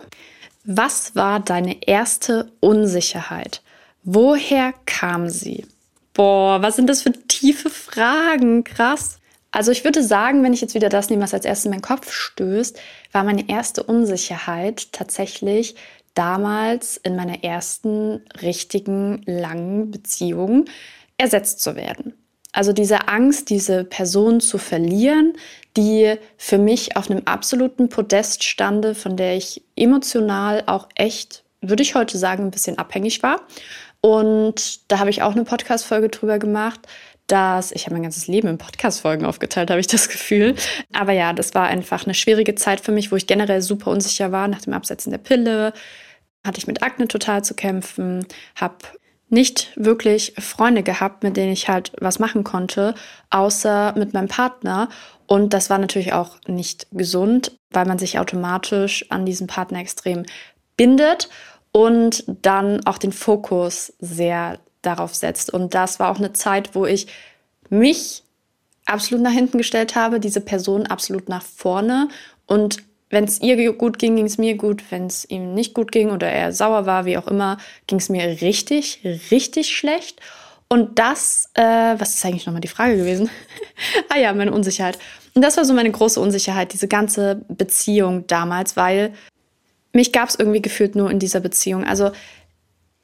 Was 0.64 1.16
war 1.16 1.40
deine 1.40 1.88
erste 1.88 2.52
Unsicherheit? 2.60 3.62
Woher 4.04 4.74
kam 4.86 5.30
sie? 5.30 5.66
Boah, 6.14 6.62
was 6.62 6.76
sind 6.76 6.90
das 6.90 7.04
für 7.04 7.12
tiefe 7.12 7.70
Fragen? 7.70 8.64
Krass. 8.64 9.20
Also 9.52 9.72
ich 9.72 9.84
würde 9.84 10.04
sagen, 10.04 10.44
wenn 10.44 10.54
ich 10.54 10.62
jetzt 10.62 10.74
wieder 10.74 10.90
das 10.90 11.10
nehme, 11.10 11.22
was 11.24 11.34
als 11.34 11.46
erstes 11.46 11.66
in 11.66 11.72
meinen 11.72 11.82
Kopf 11.82 12.12
stößt, 12.12 12.80
war 13.12 13.24
meine 13.24 13.48
erste 13.50 13.84
Unsicherheit 13.84 14.92
tatsächlich 14.92 15.76
damals 16.16 16.98
in 16.98 17.16
meiner 17.16 17.44
ersten 17.44 18.24
richtigen 18.42 19.22
langen 19.26 19.92
Beziehung 19.92 20.66
ersetzt 21.18 21.62
zu 21.62 21.76
werden. 21.76 22.17
Also 22.58 22.74
diese 22.74 23.08
Angst, 23.08 23.52
diese 23.52 23.84
Person 23.84 24.40
zu 24.40 24.58
verlieren, 24.58 25.34
die 25.78 26.16
für 26.38 26.58
mich 26.58 26.98
auf 26.98 27.12
einem 27.12 27.22
absoluten 27.26 27.88
Podest 27.88 28.44
stande, 28.44 28.96
von 28.96 29.16
der 29.16 29.38
ich 29.38 29.62
emotional 29.76 30.64
auch 30.66 30.90
echt, 30.96 31.44
würde 31.62 31.84
ich 31.84 31.94
heute 31.94 32.18
sagen, 32.18 32.46
ein 32.46 32.52
bisschen 32.52 32.80
abhängig 32.80 33.22
war. 33.22 33.42
Und 34.02 34.92
da 34.92 34.98
habe 34.98 35.12
ich 35.12 35.22
auch 35.22 35.34
eine 35.34 35.44
Podcast-Folge 35.44 36.10
drüber 36.10 36.40
gemacht, 36.40 36.80
dass 37.28 37.72
ich 37.72 37.86
habe 37.86 37.94
mein 37.94 38.02
ganzes 38.02 38.26
Leben 38.26 38.48
in 38.48 38.58
Podcast-Folgen 38.58 39.28
aufgeteilt, 39.28 39.70
habe 39.70 39.80
ich 39.80 39.86
das 39.86 40.10
Gefühl. 40.10 40.56
Aber 40.94 41.12
ja, 41.12 41.34
das 41.34 41.54
war 41.54 41.68
einfach 41.68 42.06
eine 42.06 42.16
schwierige 42.16 42.56
Zeit 42.56 42.82
für 42.82 42.92
mich, 42.92 43.12
wo 43.12 43.18
ich 43.18 43.28
generell 43.28 43.62
super 43.62 43.92
unsicher 43.92 44.32
war 44.32 44.48
nach 44.48 44.62
dem 44.62 44.74
Absetzen 44.74 45.12
der 45.12 45.20
Pille. 45.20 45.74
Hatte 46.44 46.58
ich 46.58 46.66
mit 46.66 46.82
Akne 46.82 47.08
total 47.08 47.44
zu 47.44 47.54
kämpfen, 47.54 48.26
habe 48.56 48.78
nicht 49.30 49.72
wirklich 49.76 50.34
Freunde 50.38 50.84
gehabt, 50.84 51.24
mit 51.24 51.36
denen 51.36 51.52
ich 51.52 51.68
halt 51.68 51.92
was 52.00 52.20
machen 52.20 52.44
konnte, 52.44 52.96
außer 53.30 53.94
mit 53.98 54.14
meinem 54.14 54.30
Partner. 54.30 54.90
Und 55.26 55.54
das 55.54 55.70
war 55.70 55.78
natürlich 55.78 56.14
auch 56.14 56.38
nicht 56.48 56.88
gesund, 56.92 57.58
weil 57.72 57.86
man 57.86 58.00
sich 58.00 58.20
automatisch 58.20 59.06
an 59.10 59.26
diesen 59.26 59.48
Partner 59.48 59.80
extrem 59.80 60.24
bindet 60.78 61.30
und 61.72 62.24
dann 62.28 62.86
auch 62.86 62.98
den 62.98 63.12
Fokus 63.12 63.94
sehr 64.00 64.60
darauf 64.82 65.14
setzt. 65.14 65.54
Und 65.54 65.74
das 65.74 66.00
war 66.00 66.10
auch 66.12 66.20
eine 66.20 66.34
Zeit, 66.34 66.76
wo 66.76 66.86
ich 66.86 67.08
mich 67.70 68.24
absolut 68.86 69.24
nach 69.24 69.32
hinten 69.32 69.58
gestellt 69.58 69.96
habe, 69.96 70.22
diese 70.22 70.40
Person 70.40 70.88
absolut 70.88 71.28
nach 71.28 71.44
vorne 71.44 72.08
und 72.46 72.78
wenn 73.10 73.24
es 73.24 73.42
ihr 73.42 73.74
gut 73.74 74.00
ging, 74.00 74.16
ging 74.16 74.26
es 74.26 74.38
mir 74.38 74.56
gut. 74.56 74.84
Wenn 74.90 75.08
es 75.08 75.26
ihm 75.30 75.54
nicht 75.54 75.74
gut 75.74 75.92
ging 75.92 76.10
oder 76.12 76.30
er 76.30 76.52
sauer 76.52 76.86
war, 76.86 77.06
wie 77.06 77.18
auch 77.18 77.28
immer, 77.28 77.58
ging 77.88 78.00
es 78.00 78.10
mir 78.10 78.42
richtig, 78.42 79.02
richtig 79.32 79.76
schlecht. 79.76 80.20
Und 80.70 81.00
das, 81.00 81.50
äh, 81.54 81.62
was 81.62 82.16
ist 82.16 82.26
eigentlich 82.26 82.46
nochmal 82.46 82.62
die 82.62 82.68
Frage 82.68 82.98
gewesen? 82.98 83.30
ah 84.10 84.18
ja, 84.18 84.34
meine 84.34 84.52
Unsicherheit. 84.52 85.00
Und 85.34 85.42
das 85.42 85.56
war 85.56 85.64
so 85.64 85.74
meine 85.74 85.92
große 85.92 86.20
Unsicherheit, 86.20 86.74
diese 86.74 86.90
ganze 86.90 87.42
Beziehung 87.48 88.28
damals, 88.28 88.76
weil 88.76 89.14
mich 89.94 90.12
gab 90.12 90.28
es 90.28 90.36
irgendwie 90.36 90.62
gefühlt 90.62 90.96
nur 90.96 91.10
in 91.10 91.20
dieser 91.20 91.40
Beziehung. 91.40 91.86
Also 91.86 92.12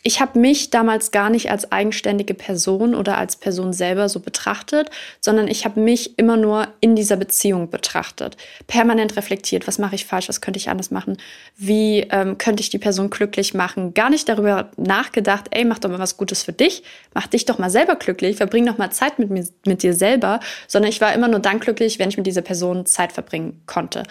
ich 0.05 0.19
habe 0.19 0.37
mich 0.37 0.69
damals 0.69 1.11
gar 1.11 1.29
nicht 1.29 1.49
als 1.49 1.71
eigenständige 1.71 2.33
Person 2.33 2.93
oder 2.93 3.17
als 3.17 3.37
Person 3.37 3.71
selber 3.71 4.09
so 4.09 4.19
betrachtet, 4.19 4.89
sondern 5.21 5.47
ich 5.47 5.63
habe 5.63 5.79
mich 5.79 6.19
immer 6.19 6.35
nur 6.35 6.67
in 6.81 6.97
dieser 6.97 7.15
Beziehung 7.15 7.69
betrachtet. 7.69 8.35
Permanent 8.67 9.15
reflektiert, 9.15 9.65
was 9.65 9.79
mache 9.79 9.95
ich 9.95 10.05
falsch, 10.05 10.27
was 10.27 10.41
könnte 10.41 10.57
ich 10.57 10.69
anders 10.69 10.91
machen, 10.91 11.17
wie 11.55 12.01
ähm, 12.11 12.37
könnte 12.37 12.61
ich 12.61 12.69
die 12.69 12.79
Person 12.79 13.09
glücklich 13.09 13.53
machen. 13.53 13.93
Gar 13.93 14.09
nicht 14.09 14.27
darüber 14.27 14.71
nachgedacht, 14.75 15.45
ey, 15.51 15.63
mach 15.63 15.79
doch 15.79 15.89
mal 15.89 15.99
was 15.99 16.17
Gutes 16.17 16.43
für 16.43 16.53
dich, 16.53 16.83
mach 17.13 17.27
dich 17.27 17.45
doch 17.45 17.57
mal 17.57 17.69
selber 17.69 17.95
glücklich, 17.95 18.35
verbring 18.35 18.65
doch 18.65 18.77
mal 18.77 18.91
Zeit 18.91 19.19
mit, 19.19 19.29
mir, 19.29 19.47
mit 19.65 19.83
dir 19.83 19.93
selber, 19.93 20.41
sondern 20.67 20.89
ich 20.89 20.99
war 20.99 21.13
immer 21.13 21.29
nur 21.29 21.39
dann 21.39 21.61
glücklich, 21.61 21.97
wenn 21.97 22.09
ich 22.09 22.17
mit 22.17 22.27
dieser 22.27 22.41
Person 22.41 22.85
Zeit 22.85 23.13
verbringen 23.13 23.61
konnte. 23.67 24.03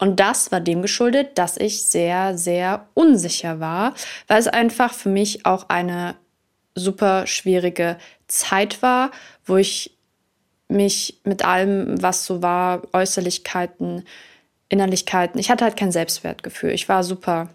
Und 0.00 0.18
das 0.18 0.50
war 0.50 0.60
dem 0.60 0.80
geschuldet, 0.80 1.36
dass 1.36 1.58
ich 1.58 1.84
sehr, 1.84 2.36
sehr 2.36 2.86
unsicher 2.94 3.60
war, 3.60 3.94
weil 4.28 4.38
es 4.38 4.48
einfach 4.48 4.94
für 4.94 5.10
mich 5.10 5.44
auch 5.44 5.68
eine 5.68 6.16
super 6.74 7.26
schwierige 7.26 7.98
Zeit 8.26 8.80
war, 8.80 9.10
wo 9.44 9.58
ich 9.58 9.96
mich 10.68 11.20
mit 11.24 11.44
allem, 11.44 12.02
was 12.02 12.24
so 12.24 12.40
war, 12.40 12.82
Äußerlichkeiten, 12.94 14.04
Innerlichkeiten, 14.70 15.38
ich 15.38 15.50
hatte 15.50 15.64
halt 15.64 15.76
kein 15.76 15.92
Selbstwertgefühl. 15.92 16.70
Ich 16.70 16.88
war 16.88 17.04
super 17.04 17.50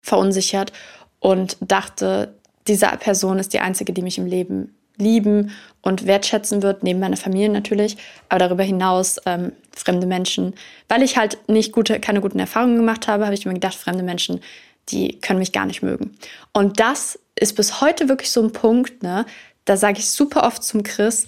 verunsichert 0.00 0.72
und 1.20 1.56
dachte, 1.60 2.34
diese 2.66 2.86
Person 2.98 3.38
ist 3.38 3.52
die 3.52 3.60
einzige, 3.60 3.92
die 3.92 4.02
mich 4.02 4.18
im 4.18 4.26
Leben 4.26 4.74
lieben 4.96 5.50
und 5.82 6.06
wertschätzen 6.06 6.62
wird, 6.62 6.82
neben 6.82 7.00
meiner 7.00 7.16
Familie 7.16 7.48
natürlich, 7.48 7.96
aber 8.28 8.40
darüber 8.40 8.62
hinaus 8.62 9.18
ähm, 9.26 9.52
fremde 9.74 10.06
Menschen. 10.06 10.54
Weil 10.88 11.02
ich 11.02 11.16
halt 11.16 11.38
nicht 11.48 11.72
gute, 11.72 12.00
keine 12.00 12.20
guten 12.20 12.38
Erfahrungen 12.38 12.76
gemacht 12.76 13.08
habe, 13.08 13.24
habe 13.24 13.34
ich 13.34 13.46
mir 13.46 13.54
gedacht, 13.54 13.74
fremde 13.74 14.02
Menschen, 14.02 14.40
die 14.88 15.20
können 15.20 15.38
mich 15.38 15.52
gar 15.52 15.66
nicht 15.66 15.82
mögen. 15.82 16.16
Und 16.52 16.80
das 16.80 17.18
ist 17.36 17.56
bis 17.56 17.80
heute 17.80 18.08
wirklich 18.08 18.30
so 18.30 18.42
ein 18.42 18.52
Punkt, 18.52 19.02
ne? 19.02 19.26
Da 19.64 19.76
sage 19.76 19.98
ich 19.98 20.10
super 20.10 20.44
oft 20.44 20.62
zum 20.62 20.82
Chris, 20.82 21.26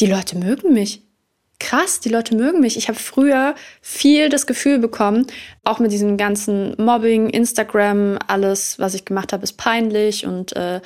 die 0.00 0.06
Leute 0.06 0.36
mögen 0.36 0.72
mich. 0.72 1.02
Krass, 1.60 2.00
die 2.00 2.08
Leute 2.08 2.34
mögen 2.34 2.60
mich. 2.60 2.76
Ich 2.76 2.88
habe 2.88 2.98
früher 2.98 3.54
viel 3.80 4.28
das 4.28 4.46
Gefühl 4.46 4.78
bekommen, 4.78 5.26
auch 5.62 5.78
mit 5.78 5.92
diesem 5.92 6.16
ganzen 6.16 6.74
Mobbing, 6.82 7.28
Instagram, 7.28 8.18
alles, 8.26 8.78
was 8.78 8.94
ich 8.94 9.04
gemacht 9.04 9.32
habe, 9.32 9.44
ist 9.44 9.52
peinlich 9.52 10.26
und 10.26 10.56
äh, 10.56 10.80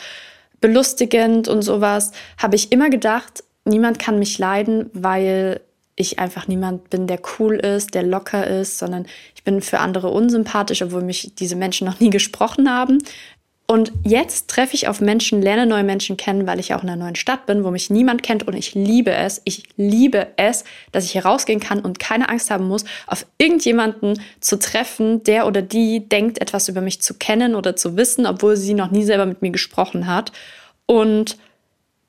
belustigend 0.65 1.47
und 1.47 1.61
sowas, 1.61 2.13
habe 2.39 2.57
ich 2.57 2.73
immer 2.73 2.89
gedacht, 2.89 3.45
niemand 3.67 3.99
kann 3.99 4.19
mich 4.19 4.39
leiden, 4.39 4.89
weil 4.95 5.61
ich 5.95 6.19
einfach 6.19 6.49
niemand 6.49 6.89
bin, 6.89 7.07
der 7.07 7.21
cool 7.39 7.57
ist, 7.57 7.95
der 7.95 8.03
locker 8.03 8.47
ist, 8.47 8.79
sondern 8.79 9.05
ich 9.35 9.45
bin 9.45 9.61
für 9.61 9.81
andere 9.81 10.09
unsympathisch, 10.09 10.81
obwohl 10.81 11.03
mich 11.03 11.35
diese 11.35 11.55
Menschen 11.55 11.87
noch 11.87 12.01
nie 12.01 12.09
gesprochen 12.09 12.71
haben. 12.71 12.97
Und 13.75 13.91
jetzt 14.05 14.47
treffe 14.47 14.77
ich 14.77 14.87
auf 14.87 15.01
Menschen, 15.01 15.43
lerne 15.43 15.67
neue 15.67 15.83
Menschen 15.83 16.17
kennen, 16.17 16.47
weil 16.47 16.61
ich 16.61 16.75
auch 16.75 16.85
in 16.85 16.89
einer 16.89 17.03
neuen 17.03 17.17
Stadt 17.17 17.45
bin, 17.47 17.65
wo 17.65 17.73
mich 17.73 17.91
niemand 17.91 18.23
kennt 18.23 18.47
und 18.47 18.55
ich 18.55 18.77
liebe 18.77 19.11
es. 19.11 19.43
Ich 19.45 19.65
liebe 19.77 20.29
es, 20.37 20.63
dass 20.93 21.05
ich 21.05 21.11
hier 21.11 21.25
rausgehen 21.25 21.59
kann 21.59 21.81
und 21.81 21.99
keine 21.99 22.29
Angst 22.29 22.53
haben 22.53 22.69
muss, 22.69 22.85
auf 23.09 23.27
irgendjemanden 23.37 24.23
zu 24.39 24.61
treffen, 24.61 25.25
der 25.25 25.49
oder 25.49 25.61
die 25.61 26.09
denkt, 26.09 26.41
etwas 26.41 26.69
über 26.69 26.83
mich 26.83 27.03
zu 27.03 27.15
kennen 27.15 27.57
oder 27.57 27.75
zu 27.75 27.97
wissen, 27.97 28.27
obwohl 28.27 28.57
sie 28.57 28.75
noch 28.75 28.93
nie 28.93 29.03
selber 29.03 29.27
mit 29.27 29.43
mir 29.43 29.51
gesprochen 29.51 30.07
hat. 30.07 30.31
Und 30.87 31.37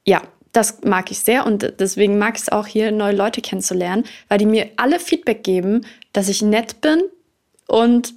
ja, 0.05 0.22
das 0.51 0.84
mag 0.84 1.10
ich 1.10 1.17
sehr 1.22 1.48
und 1.48 1.74
deswegen 1.79 2.19
mag 2.19 2.36
ich 2.36 2.43
es 2.43 2.50
auch 2.50 2.67
hier, 2.67 2.91
neue 2.91 3.15
Leute 3.15 3.41
kennenzulernen, 3.41 4.03
weil 4.27 4.38
die 4.38 4.45
mir 4.45 4.69
alle 4.75 5.00
Feedback 5.00 5.43
geben, 5.43 5.84
dass 6.13 6.29
ich 6.29 6.43
nett 6.43 6.79
bin 6.81 7.01
und 7.65 8.13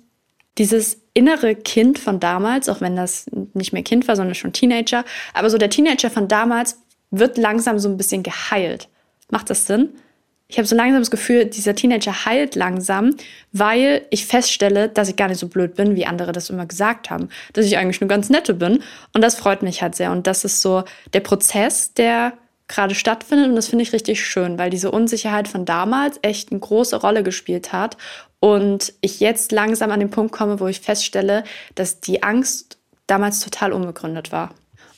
dieses 0.59 0.99
innere 1.19 1.57
Kind 1.57 1.99
von 1.99 2.21
damals, 2.21 2.69
auch 2.69 2.81
wenn 2.81 2.97
das 2.97 3.27
nicht 3.53 3.73
mehr 3.73 3.83
Kind 3.83 4.07
war, 4.07 4.17
sondern 4.17 4.37
schon 4.37 4.53
Teenager, 4.53 5.05
aber 5.35 5.51
so 5.51 5.59
der 5.59 5.69
Teenager 5.69 6.11
von 6.11 6.29
damals 6.29 6.81
wird 7.11 7.37
langsam 7.37 7.79
so 7.79 7.89
ein 7.89 7.97
bisschen 7.97 8.23
geheilt. 8.23 8.89
Macht 9.31 9.51
das 9.51 9.67
Sinn? 9.67 9.91
Ich 10.51 10.57
habe 10.57 10.67
so 10.67 10.75
langsam 10.75 11.01
das 11.03 11.11
Gefühl, 11.11 11.45
dieser 11.45 11.75
Teenager 11.75 12.25
heilt 12.25 12.55
langsam, 12.55 13.15
weil 13.53 14.07
ich 14.09 14.25
feststelle, 14.25 14.89
dass 14.89 15.11
ich 15.11 15.17
gar 15.17 15.29
nicht 15.29 15.39
so 15.39 15.49
blöd 15.49 15.75
bin, 15.75 15.95
wie 15.95 16.07
andere 16.07 16.33
das 16.33 16.49
immer 16.49 16.65
gesagt 16.65 17.11
haben. 17.11 17.29
Dass 17.53 17.67
ich 17.67 17.77
eigentlich 17.77 18.01
nur 18.01 18.09
ganz 18.09 18.31
nette 18.31 18.55
bin. 18.55 18.83
Und 19.13 19.21
das 19.21 19.35
freut 19.35 19.63
mich 19.63 19.83
halt 19.83 19.95
sehr. 19.95 20.11
Und 20.11 20.27
das 20.27 20.45
ist 20.45 20.63
so 20.63 20.85
der 21.13 21.21
Prozess, 21.21 21.93
der 21.93 22.33
gerade 22.67 22.95
stattfindet. 22.95 23.49
Und 23.49 23.57
das 23.57 23.69
finde 23.69 23.83
ich 23.83 23.93
richtig 23.93 24.25
schön, 24.25 24.59
weil 24.59 24.71
diese 24.71 24.91
Unsicherheit 24.91 25.49
von 25.49 25.67
damals 25.67 26.19
echt 26.23 26.51
eine 26.51 26.61
große 26.61 26.97
Rolle 26.97 27.23
gespielt 27.23 27.75
hat. 27.75 27.99
Und 28.41 28.93
ich 29.01 29.21
jetzt 29.21 29.53
langsam 29.53 29.91
an 29.91 30.01
den 30.01 30.11
Punkt 30.11 30.33
komme, 30.33 30.61
wo 30.61 30.67
ich 30.69 30.81
feststelle, 30.81 31.45
dass 31.75 32.01
die 32.01 32.23
Angst 32.23 32.79
damals 33.07 33.41
total 33.41 33.73
unbegründet 33.73 34.31
war. 34.33 34.55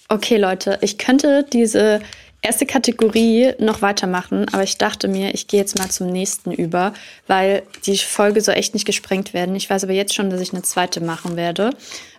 Okay, 0.08 0.36
Leute, 0.36 0.78
ich 0.82 0.98
könnte 0.98 1.46
diese 1.50 2.00
erste 2.42 2.66
Kategorie 2.66 3.52
noch 3.58 3.82
weitermachen, 3.82 4.46
aber 4.52 4.62
ich 4.62 4.78
dachte 4.78 5.08
mir, 5.08 5.34
ich 5.34 5.46
gehe 5.46 5.60
jetzt 5.60 5.78
mal 5.78 5.90
zum 5.90 6.08
nächsten 6.08 6.52
über, 6.52 6.94
weil 7.26 7.62
die 7.86 7.98
Folge 7.98 8.40
soll 8.40 8.54
echt 8.54 8.74
nicht 8.74 8.86
gesprengt 8.86 9.34
werden. 9.34 9.54
Ich 9.54 9.68
weiß 9.68 9.84
aber 9.84 9.92
jetzt 9.92 10.14
schon, 10.14 10.30
dass 10.30 10.40
ich 10.40 10.52
eine 10.52 10.62
zweite 10.62 11.00
machen 11.00 11.36
werde 11.36 11.70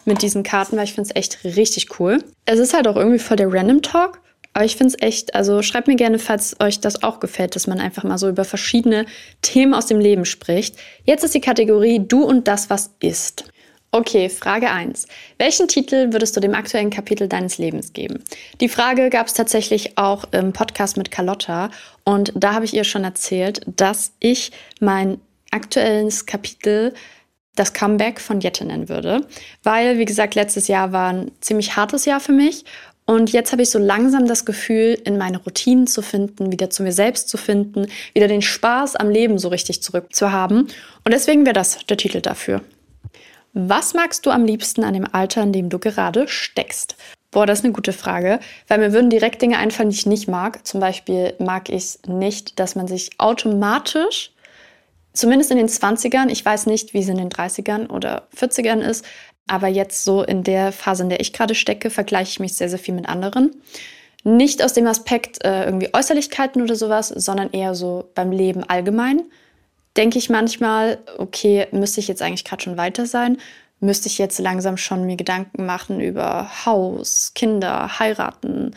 mit 0.05 0.21
diesen 0.21 0.43
Karten, 0.43 0.77
weil 0.77 0.85
ich 0.85 0.93
finde 0.93 1.09
es 1.09 1.15
echt 1.15 1.43
richtig 1.43 1.99
cool. 1.99 2.23
Es 2.45 2.59
ist 2.59 2.73
halt 2.73 2.87
auch 2.87 2.95
irgendwie 2.95 3.19
voll 3.19 3.37
der 3.37 3.51
Random 3.51 3.81
Talk. 3.81 4.19
Aber 4.53 4.65
ich 4.65 4.75
finde 4.75 4.93
es 4.95 5.01
echt, 5.01 5.33
also 5.33 5.61
schreibt 5.61 5.87
mir 5.87 5.95
gerne, 5.95 6.19
falls 6.19 6.59
euch 6.59 6.79
das 6.79 7.03
auch 7.03 7.19
gefällt, 7.19 7.55
dass 7.55 7.67
man 7.67 7.79
einfach 7.79 8.03
mal 8.03 8.17
so 8.17 8.27
über 8.27 8.43
verschiedene 8.43 9.05
Themen 9.41 9.73
aus 9.73 9.85
dem 9.85 9.99
Leben 9.99 10.25
spricht. 10.25 10.75
Jetzt 11.05 11.23
ist 11.23 11.33
die 11.33 11.41
Kategorie 11.41 11.99
Du 11.99 12.23
und 12.23 12.47
das, 12.47 12.69
was 12.69 12.91
ist. 12.99 13.45
Okay, 13.93 14.29
Frage 14.29 14.71
1. 14.71 15.05
Welchen 15.37 15.67
Titel 15.67 16.13
würdest 16.13 16.35
du 16.35 16.39
dem 16.39 16.55
aktuellen 16.55 16.89
Kapitel 16.89 17.27
deines 17.27 17.57
Lebens 17.57 17.91
geben? 17.91 18.23
Die 18.61 18.69
Frage 18.69 19.09
gab 19.09 19.27
es 19.27 19.33
tatsächlich 19.33 19.97
auch 19.97 20.23
im 20.31 20.53
Podcast 20.53 20.95
mit 20.95 21.11
Carlotta 21.11 21.69
und 22.05 22.31
da 22.33 22.53
habe 22.53 22.63
ich 22.63 22.73
ihr 22.73 22.85
schon 22.85 23.03
erzählt, 23.03 23.61
dass 23.65 24.13
ich 24.19 24.51
mein 24.79 25.19
aktuelles 25.51 26.25
Kapitel 26.25 26.93
das 27.55 27.73
Comeback 27.73 28.21
von 28.21 28.39
Jette 28.39 28.63
nennen 28.63 28.87
würde, 28.87 29.27
weil, 29.61 29.97
wie 29.97 30.05
gesagt, 30.05 30.35
letztes 30.35 30.69
Jahr 30.69 30.93
war 30.93 31.11
ein 31.11 31.31
ziemlich 31.41 31.75
hartes 31.75 32.05
Jahr 32.05 32.21
für 32.21 32.31
mich 32.31 32.63
und 33.05 33.31
jetzt 33.31 33.51
habe 33.51 33.63
ich 33.63 33.69
so 33.69 33.79
langsam 33.79 34.27
das 34.27 34.45
Gefühl, 34.45 34.97
in 35.03 35.17
meine 35.17 35.39
Routinen 35.39 35.87
zu 35.87 36.01
finden, 36.01 36.51
wieder 36.51 36.69
zu 36.69 36.83
mir 36.83 36.93
selbst 36.93 37.29
zu 37.29 37.37
finden, 37.37 37.87
wieder 38.13 38.27
den 38.27 38.41
Spaß 38.41 38.95
am 38.95 39.09
Leben 39.09 39.37
so 39.37 39.49
richtig 39.49 39.81
zurückzuhaben. 39.81 40.67
Und 41.03 41.11
deswegen 41.11 41.45
wäre 41.45 41.53
das 41.53 41.79
der 41.87 41.97
Titel 41.97 42.21
dafür. 42.21 42.61
Was 43.53 43.93
magst 43.93 44.25
du 44.25 44.29
am 44.29 44.45
liebsten 44.45 44.83
an 44.83 44.93
dem 44.93 45.07
Alter, 45.13 45.43
in 45.43 45.51
dem 45.51 45.69
du 45.69 45.77
gerade 45.77 46.27
steckst? 46.27 46.95
Boah, 47.31 47.45
das 47.45 47.59
ist 47.59 47.65
eine 47.65 47.73
gute 47.73 47.93
Frage, 47.93 48.39
weil 48.67 48.79
mir 48.79 48.93
würden 48.93 49.09
direkt 49.09 49.41
Dinge 49.41 49.57
einfallen, 49.57 49.89
die 49.89 49.95
ich 49.95 50.05
nicht 50.05 50.27
mag. 50.27 50.65
Zum 50.65 50.79
Beispiel 50.79 51.33
mag 51.39 51.69
ich 51.69 51.75
es 51.75 51.99
nicht, 52.07 52.59
dass 52.59 52.75
man 52.75 52.87
sich 52.87 53.09
automatisch, 53.17 54.31
zumindest 55.13 55.51
in 55.51 55.57
den 55.57 55.67
20ern, 55.67 56.29
ich 56.29 56.45
weiß 56.45 56.65
nicht, 56.65 56.93
wie 56.93 56.99
es 56.99 57.09
in 57.09 57.17
den 57.17 57.29
30ern 57.29 57.89
oder 57.89 58.27
40ern 58.37 58.79
ist, 58.79 59.05
aber 59.47 59.67
jetzt 59.67 60.03
so 60.03 60.23
in 60.23 60.43
der 60.43 60.71
Phase, 60.71 61.03
in 61.03 61.09
der 61.09 61.19
ich 61.19 61.33
gerade 61.33 61.55
stecke, 61.55 61.89
vergleiche 61.89 62.31
ich 62.31 62.39
mich 62.39 62.55
sehr, 62.55 62.69
sehr 62.69 62.79
viel 62.79 62.93
mit 62.93 63.09
anderen. 63.09 63.51
Nicht 64.23 64.63
aus 64.63 64.73
dem 64.73 64.87
Aspekt 64.87 65.43
äh, 65.43 65.65
irgendwie 65.65 65.93
Äußerlichkeiten 65.93 66.61
oder 66.61 66.75
sowas, 66.75 67.09
sondern 67.09 67.51
eher 67.51 67.73
so 67.73 68.09
beim 68.13 68.31
Leben 68.31 68.63
allgemein. 68.63 69.23
Denke 69.97 70.19
ich 70.19 70.29
manchmal, 70.29 70.99
okay, 71.17 71.67
müsste 71.71 71.99
ich 71.99 72.07
jetzt 72.07 72.21
eigentlich 72.21 72.45
gerade 72.45 72.61
schon 72.61 72.77
weiter 72.77 73.05
sein? 73.05 73.37
Müsste 73.79 74.07
ich 74.07 74.19
jetzt 74.19 74.37
langsam 74.37 74.77
schon 74.77 75.05
mir 75.05 75.15
Gedanken 75.15 75.65
machen 75.65 75.99
über 75.99 76.65
Haus, 76.65 77.31
Kinder, 77.33 77.99
heiraten, 77.99 78.75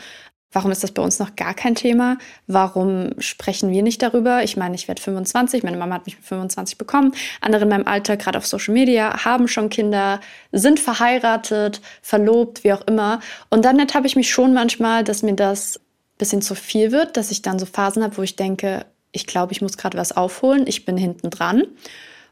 Warum 0.54 0.70
ist 0.70 0.84
das 0.84 0.92
bei 0.92 1.02
uns 1.02 1.18
noch 1.18 1.34
gar 1.36 1.52
kein 1.52 1.74
Thema? 1.74 2.16
Warum 2.46 3.10
sprechen 3.18 3.70
wir 3.70 3.82
nicht 3.82 4.00
darüber? 4.00 4.44
Ich 4.44 4.56
meine, 4.56 4.76
ich 4.76 4.86
werde 4.88 5.02
25, 5.02 5.64
meine 5.64 5.76
Mama 5.76 5.96
hat 5.96 6.06
mich 6.06 6.16
mit 6.16 6.24
25 6.24 6.78
bekommen. 6.78 7.12
Andere 7.40 7.64
in 7.64 7.68
meinem 7.68 7.86
Alter, 7.86 8.16
gerade 8.16 8.38
auf 8.38 8.46
Social 8.46 8.72
Media, 8.72 9.24
haben 9.24 9.48
schon 9.48 9.68
Kinder, 9.68 10.20
sind 10.52 10.78
verheiratet, 10.78 11.80
verlobt, 12.02 12.62
wie 12.62 12.72
auch 12.72 12.82
immer. 12.86 13.20
Und 13.50 13.64
dann 13.64 13.80
habe 13.80 14.06
ich 14.06 14.14
mich 14.16 14.30
schon 14.30 14.54
manchmal, 14.54 15.02
dass 15.02 15.22
mir 15.22 15.34
das 15.34 15.76
ein 15.76 16.18
bisschen 16.18 16.40
zu 16.40 16.54
viel 16.54 16.92
wird, 16.92 17.16
dass 17.16 17.32
ich 17.32 17.42
dann 17.42 17.58
so 17.58 17.66
Phasen 17.66 18.04
habe, 18.04 18.16
wo 18.16 18.22
ich 18.22 18.36
denke, 18.36 18.86
ich 19.10 19.26
glaube, 19.26 19.52
ich 19.52 19.60
muss 19.60 19.76
gerade 19.76 19.98
was 19.98 20.16
aufholen, 20.16 20.66
ich 20.66 20.84
bin 20.84 20.96
hinten 20.96 21.30
dran. 21.30 21.64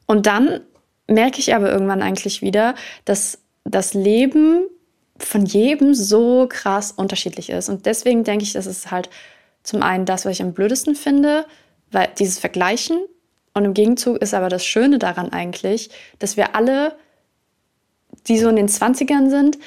Und 0.06 0.26
dann 0.26 0.60
merke 1.08 1.40
ich 1.40 1.54
aber 1.54 1.72
irgendwann 1.72 2.02
eigentlich 2.02 2.40
wieder, 2.40 2.76
dass 3.04 3.38
das 3.64 3.94
Leben 3.94 4.66
von 5.24 5.44
jedem 5.46 5.94
so 5.94 6.46
krass 6.48 6.92
unterschiedlich 6.92 7.50
ist. 7.50 7.68
Und 7.68 7.86
deswegen 7.86 8.24
denke 8.24 8.44
ich, 8.44 8.52
das 8.52 8.66
ist 8.66 8.90
halt 8.90 9.10
zum 9.62 9.82
einen 9.82 10.04
das, 10.04 10.24
was 10.24 10.32
ich 10.32 10.42
am 10.42 10.52
blödesten 10.52 10.94
finde, 10.94 11.46
weil 11.90 12.08
dieses 12.18 12.38
Vergleichen. 12.38 12.98
Und 13.54 13.64
im 13.64 13.74
Gegenzug 13.74 14.18
ist 14.18 14.34
aber 14.34 14.48
das 14.48 14.64
Schöne 14.64 14.98
daran 14.98 15.32
eigentlich, 15.32 15.90
dass 16.18 16.36
wir 16.36 16.56
alle, 16.56 16.96
die 18.26 18.38
so 18.38 18.48
in 18.48 18.56
den 18.56 18.68
20ern 18.68 19.30
sind, 19.30 19.58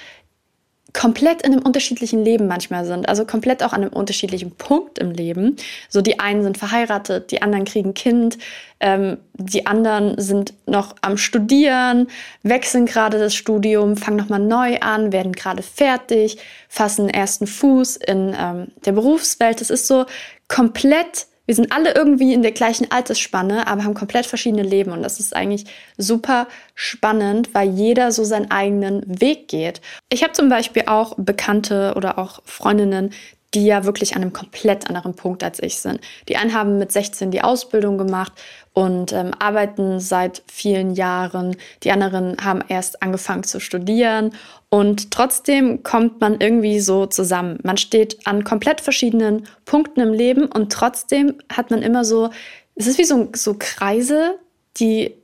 komplett 0.95 1.41
in 1.41 1.51
einem 1.51 1.61
unterschiedlichen 1.61 2.23
Leben 2.23 2.47
manchmal 2.47 2.85
sind, 2.85 3.09
also 3.09 3.25
komplett 3.25 3.61
auch 3.61 3.73
an 3.73 3.81
einem 3.81 3.93
unterschiedlichen 3.93 4.51
Punkt 4.51 4.97
im 4.97 5.11
Leben. 5.11 5.57
So 5.89 6.01
die 6.01 6.19
einen 6.19 6.41
sind 6.41 6.57
verheiratet, 6.57 7.31
die 7.31 7.41
anderen 7.41 7.65
kriegen 7.65 7.93
Kind, 7.93 8.37
ähm, 8.79 9.17
die 9.33 9.67
anderen 9.67 10.19
sind 10.19 10.53
noch 10.65 10.95
am 11.01 11.17
Studieren, 11.17 12.07
wechseln 12.43 12.85
gerade 12.85 13.19
das 13.19 13.35
Studium, 13.35 13.97
fangen 13.97 14.17
nochmal 14.17 14.39
neu 14.39 14.79
an, 14.79 15.11
werden 15.11 15.33
gerade 15.33 15.63
fertig, 15.63 16.37
fassen 16.69 17.09
ersten 17.09 17.45
Fuß 17.45 17.97
in 17.97 18.33
ähm, 18.37 18.67
der 18.85 18.93
Berufswelt. 18.93 19.59
Es 19.59 19.69
ist 19.69 19.87
so 19.87 20.05
komplett 20.47 21.27
wir 21.45 21.55
sind 21.55 21.71
alle 21.71 21.93
irgendwie 21.93 22.33
in 22.33 22.41
der 22.41 22.51
gleichen 22.51 22.89
Altersspanne, 22.91 23.67
aber 23.67 23.83
haben 23.83 23.93
komplett 23.93 24.25
verschiedene 24.25 24.63
Leben. 24.63 24.91
Und 24.91 25.03
das 25.03 25.19
ist 25.19 25.35
eigentlich 25.35 25.65
super 25.97 26.47
spannend, 26.73 27.53
weil 27.53 27.69
jeder 27.69 28.11
so 28.11 28.23
seinen 28.23 28.51
eigenen 28.51 29.03
Weg 29.07 29.47
geht. 29.47 29.81
Ich 30.09 30.23
habe 30.23 30.33
zum 30.33 30.49
Beispiel 30.49 30.83
auch 30.87 31.13
Bekannte 31.17 31.93
oder 31.95 32.17
auch 32.17 32.41
Freundinnen, 32.45 33.11
die 33.55 33.65
ja 33.65 33.85
wirklich 33.85 34.15
an 34.15 34.21
einem 34.21 34.33
komplett 34.33 34.87
anderen 34.87 35.15
Punkt 35.15 35.43
als 35.43 35.63
ich 35.63 35.77
sind. 35.77 36.01
Die 36.27 36.35
einen 36.35 36.53
haben 36.53 36.77
mit 36.77 36.91
16 36.91 37.31
die 37.31 37.41
Ausbildung 37.41 37.97
gemacht 37.97 38.33
und 38.73 39.13
ähm, 39.13 39.31
arbeiten 39.39 40.01
seit 40.01 40.43
vielen 40.51 40.93
Jahren. 40.93 41.55
Die 41.83 41.91
anderen 41.91 42.35
haben 42.43 42.61
erst 42.67 43.01
angefangen 43.01 43.43
zu 43.43 43.59
studieren 43.61 44.33
und 44.69 45.11
trotzdem 45.11 45.83
kommt 45.83 46.19
man 46.19 46.41
irgendwie 46.41 46.81
so 46.81 47.05
zusammen. 47.05 47.59
Man 47.63 47.77
steht 47.77 48.27
an 48.27 48.43
komplett 48.43 48.81
verschiedenen 48.81 49.47
Punkten 49.63 50.01
im 50.01 50.13
Leben 50.13 50.45
und 50.47 50.71
trotzdem 50.71 51.35
hat 51.51 51.71
man 51.71 51.81
immer 51.81 52.03
so, 52.03 52.29
es 52.75 52.87
ist 52.87 52.97
wie 52.97 53.05
so, 53.05 53.29
so 53.33 53.55
Kreise, 53.57 54.37
die 54.77 55.15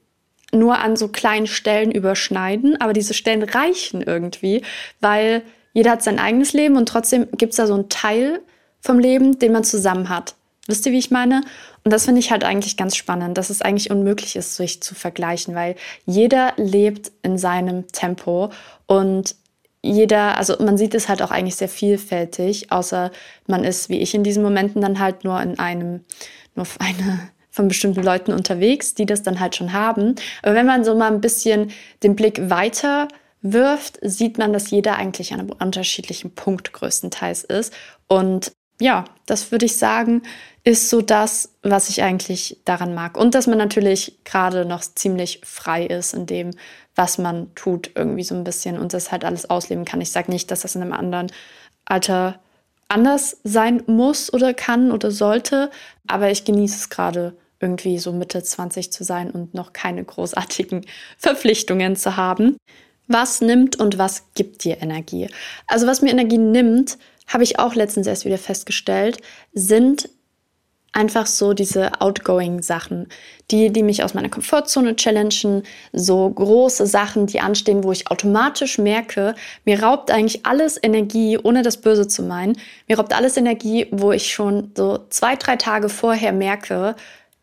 nur 0.54 0.80
an 0.80 0.96
so 0.96 1.10
kleinen 1.10 1.48
Stellen 1.48 1.92
überschneiden, 1.92 2.80
aber 2.80 2.94
diese 2.94 3.14
Stellen 3.14 3.44
reichen 3.44 4.02
irgendwie, 4.02 4.64
weil 5.02 5.44
jeder 5.74 5.92
hat 5.92 6.04
sein 6.04 6.20
eigenes 6.20 6.54
Leben 6.54 6.78
und 6.78 6.88
trotzdem 6.88 7.28
gibt 7.38 7.52
es 7.54 7.58
da 7.58 7.68
so 7.68 7.74
einen 7.74 7.90
Teil 7.90 8.42
vom 8.82 9.00
Leben, 9.00 9.40
den 9.40 9.52
man 9.52 9.64
zusammen 9.64 10.10
hat. 10.10 10.36
Wisst 10.68 10.86
ihr, 10.86 10.92
wie 10.92 11.00
ich 11.00 11.12
meine? 11.12 11.42
Und 11.84 11.92
das 11.92 12.06
finde 12.06 12.20
ich 12.20 12.32
halt 12.32 12.44
eigentlich 12.44 12.78
ganz 12.78 12.96
spannend, 12.96 13.38
dass 13.38 13.50
es 13.50 13.62
eigentlich 13.62 13.90
unmöglich 13.90 14.36
ist, 14.36 14.56
sich 14.56 14.82
zu 14.82 14.94
vergleichen, 14.94 15.56
weil 15.56 15.76
jeder 16.06 16.54
lebt 16.58 17.12
in 17.24 17.38
seinem 17.38 17.88
Tempo 17.88 18.52
und 18.86 19.36
jeder, 19.84 20.38
also 20.38 20.56
man 20.64 20.78
sieht 20.78 20.94
es 20.94 21.10
halt 21.10 21.24
auch 21.24 21.32
eigentlich 21.32 21.56
sehr 21.56 21.70
vielfältig, 21.70 22.72
außer 22.72 23.12
man 23.48 23.64
ist, 23.64 23.90
wie 23.90 23.98
ich 23.98 24.14
in 24.14 24.24
diesen 24.24 24.44
Momenten, 24.44 24.82
dann 24.82 25.00
halt 25.00 25.24
nur 25.24 25.42
in 25.42 25.58
einem, 25.58 26.06
nur 26.56 26.64
auf 26.64 26.80
eine 26.80 27.30
von 27.50 27.68
bestimmten 27.68 28.02
Leuten 28.02 28.32
unterwegs, 28.32 28.94
die 28.94 29.06
das 29.06 29.24
dann 29.24 29.42
halt 29.42 29.58
schon 29.58 29.74
haben. 29.74 30.16
Aber 30.42 30.54
wenn 30.54 30.66
man 30.66 30.86
so 30.86 30.96
mal 30.96 31.12
ein 31.12 31.20
bisschen 31.20 31.72
den 32.02 32.16
Blick 32.16 32.50
weiter 32.50 33.10
wirft, 33.42 34.00
sieht 34.02 34.38
man, 34.38 34.54
dass 34.54 34.72
jeder 34.72 34.98
eigentlich 34.98 35.34
an 35.34 35.40
einem 35.40 35.52
unterschiedlichen 35.52 36.34
Punkt 36.36 36.74
größtenteils 36.74 37.44
ist. 37.44 37.74
Und 38.08 38.52
ja, 38.80 39.06
das 39.26 39.52
würde 39.52 39.66
ich 39.66 39.78
sagen, 39.78 40.24
ist 40.64 40.90
so 40.90 41.02
das, 41.02 41.54
was 41.64 41.90
ich 41.90 42.04
eigentlich 42.04 42.60
daran 42.66 42.94
mag. 42.94 43.18
Und 43.18 43.36
dass 43.36 43.48
man 43.48 43.58
natürlich 43.58 44.20
gerade 44.24 44.66
noch 44.66 44.82
ziemlich 44.82 45.42
frei 45.44 45.86
ist 45.86 46.14
in 46.14 46.26
dem, 46.26 46.52
was 46.96 47.18
man 47.18 47.54
tut, 47.56 47.92
irgendwie 47.96 48.24
so 48.24 48.36
ein 48.36 48.44
bisschen 48.44 48.78
und 48.78 48.94
das 48.94 49.12
halt 49.12 49.24
alles 49.24 49.50
ausleben 49.50 49.86
kann. 49.86 50.02
Ich 50.02 50.12
sage 50.12 50.32
nicht, 50.32 50.52
dass 50.52 50.62
das 50.62 50.76
in 50.76 50.82
einem 50.82 50.94
anderen 50.94 51.32
Alter 51.86 52.40
anders 52.88 53.38
sein 53.44 53.84
muss 53.88 54.32
oder 54.34 54.54
kann 54.54 54.92
oder 54.92 55.12
sollte, 55.12 55.72
aber 56.08 56.30
ich 56.30 56.44
genieße 56.44 56.76
es 56.76 56.90
gerade 56.90 57.38
irgendwie 57.60 58.00
so 58.00 58.12
Mitte 58.12 58.44
20 58.44 58.92
zu 58.92 59.04
sein 59.04 59.32
und 59.32 59.54
noch 59.54 59.74
keine 59.74 60.04
großartigen 60.04 60.86
Verpflichtungen 61.18 61.96
zu 61.96 62.18
haben. 62.18 62.58
Was 63.12 63.42
nimmt 63.42 63.78
und 63.78 63.98
was 63.98 64.24
gibt 64.36 64.64
dir 64.64 64.82
Energie? 64.82 65.28
Also 65.68 65.86
was 65.86 66.02
mir 66.02 66.12
Energie 66.12 66.38
nimmt, 66.38 66.98
habe 67.28 67.44
ich 67.44 67.60
auch 67.60 67.76
letztens 67.76 68.08
erst 68.08 68.26
wieder 68.26 68.38
festgestellt, 68.38 69.18
sind 69.54 70.10
einfach 70.94 71.26
so 71.26 71.54
diese 71.54 72.02
outgoing 72.02 72.62
Sachen, 72.62 73.08
die, 73.50 73.72
die 73.72 73.84
mich 73.84 74.04
aus 74.04 74.14
meiner 74.14 74.30
Komfortzone 74.30 74.96
challengen, 74.96 75.64
so 75.94 76.30
große 76.30 76.86
Sachen, 76.86 77.28
die 77.28 77.40
anstehen, 77.40 77.84
wo 77.84 77.92
ich 77.92 78.10
automatisch 78.10 78.78
merke, 78.78 79.36
mir 79.66 79.84
raubt 79.84 80.12
eigentlich 80.12 80.46
alles 80.46 80.80
Energie, 80.82 81.38
ohne 81.38 81.64
das 81.64 81.78
Böse 81.78 82.08
zu 82.08 82.24
meinen. 82.24 82.58
Mir 82.88 82.98
raubt 82.98 83.14
alles 83.14 83.38
Energie, 83.38 83.88
wo 83.92 84.12
ich 84.12 84.34
schon 84.34 84.72
so 84.76 85.00
zwei, 85.10 85.36
drei 85.36 85.56
Tage 85.56 85.90
vorher 85.90 86.34
merke, 86.34 86.96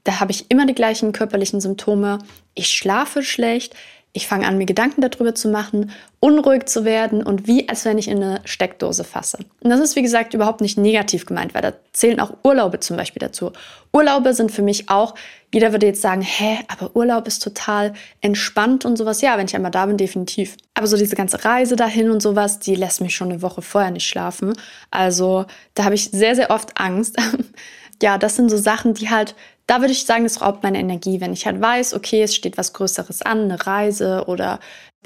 da 0.04 0.20
habe 0.20 0.32
ich 0.32 0.50
immer 0.50 0.64
die 0.64 0.74
gleichen 0.74 1.12
körperlichen 1.12 1.60
Symptome. 1.60 2.18
Ich 2.54 2.68
schlafe 2.68 3.22
schlecht, 3.22 3.74
ich 4.12 4.26
fange 4.26 4.46
an, 4.46 4.58
mir 4.58 4.66
Gedanken 4.66 5.00
darüber 5.00 5.34
zu 5.34 5.48
machen, 5.48 5.90
unruhig 6.18 6.66
zu 6.66 6.84
werden 6.84 7.22
und 7.22 7.46
wie, 7.46 7.68
als 7.68 7.84
wenn 7.84 7.98
ich 7.98 8.08
in 8.08 8.22
eine 8.22 8.40
Steckdose 8.44 9.04
fasse. 9.04 9.38
Und 9.60 9.70
das 9.70 9.80
ist, 9.80 9.96
wie 9.96 10.02
gesagt, 10.02 10.34
überhaupt 10.34 10.60
nicht 10.60 10.78
negativ 10.78 11.26
gemeint, 11.26 11.54
weil 11.54 11.62
da 11.62 11.74
zählen 11.92 12.18
auch 12.18 12.32
Urlaube 12.42 12.80
zum 12.80 12.96
Beispiel 12.96 13.20
dazu. 13.20 13.52
Urlaube 13.92 14.34
sind 14.34 14.50
für 14.50 14.62
mich 14.62 14.88
auch, 14.88 15.14
jeder 15.52 15.72
würde 15.72 15.86
jetzt 15.86 16.02
sagen, 16.02 16.22
hä, 16.22 16.58
aber 16.68 16.96
Urlaub 16.96 17.26
ist 17.26 17.42
total 17.42 17.92
entspannt 18.20 18.84
und 18.84 18.96
sowas. 18.96 19.20
Ja, 19.20 19.38
wenn 19.38 19.46
ich 19.46 19.54
einmal 19.54 19.70
da 19.70 19.86
bin, 19.86 19.96
definitiv. 19.96 20.56
Aber 20.74 20.86
so 20.86 20.96
diese 20.96 21.16
ganze 21.16 21.44
Reise 21.44 21.76
dahin 21.76 22.10
und 22.10 22.20
sowas, 22.20 22.58
die 22.58 22.74
lässt 22.74 23.00
mich 23.00 23.14
schon 23.14 23.30
eine 23.30 23.42
Woche 23.42 23.62
vorher 23.62 23.90
nicht 23.90 24.08
schlafen. 24.08 24.54
Also 24.90 25.46
da 25.74 25.84
habe 25.84 25.94
ich 25.94 26.10
sehr, 26.10 26.34
sehr 26.34 26.50
oft 26.50 26.78
Angst. 26.80 27.16
ja, 28.02 28.18
das 28.18 28.36
sind 28.36 28.50
so 28.50 28.56
Sachen, 28.56 28.94
die 28.94 29.10
halt 29.10 29.34
da 29.68 29.80
würde 29.80 29.92
ich 29.92 30.06
sagen, 30.06 30.24
das 30.24 30.40
raubt 30.40 30.62
meine 30.62 30.78
Energie, 30.78 31.20
wenn 31.20 31.34
ich 31.34 31.44
halt 31.46 31.60
weiß, 31.60 31.92
okay, 31.92 32.22
es 32.22 32.34
steht 32.34 32.56
was 32.56 32.72
Größeres 32.72 33.20
an, 33.20 33.42
eine 33.42 33.66
Reise 33.66 34.24
oder 34.26 34.60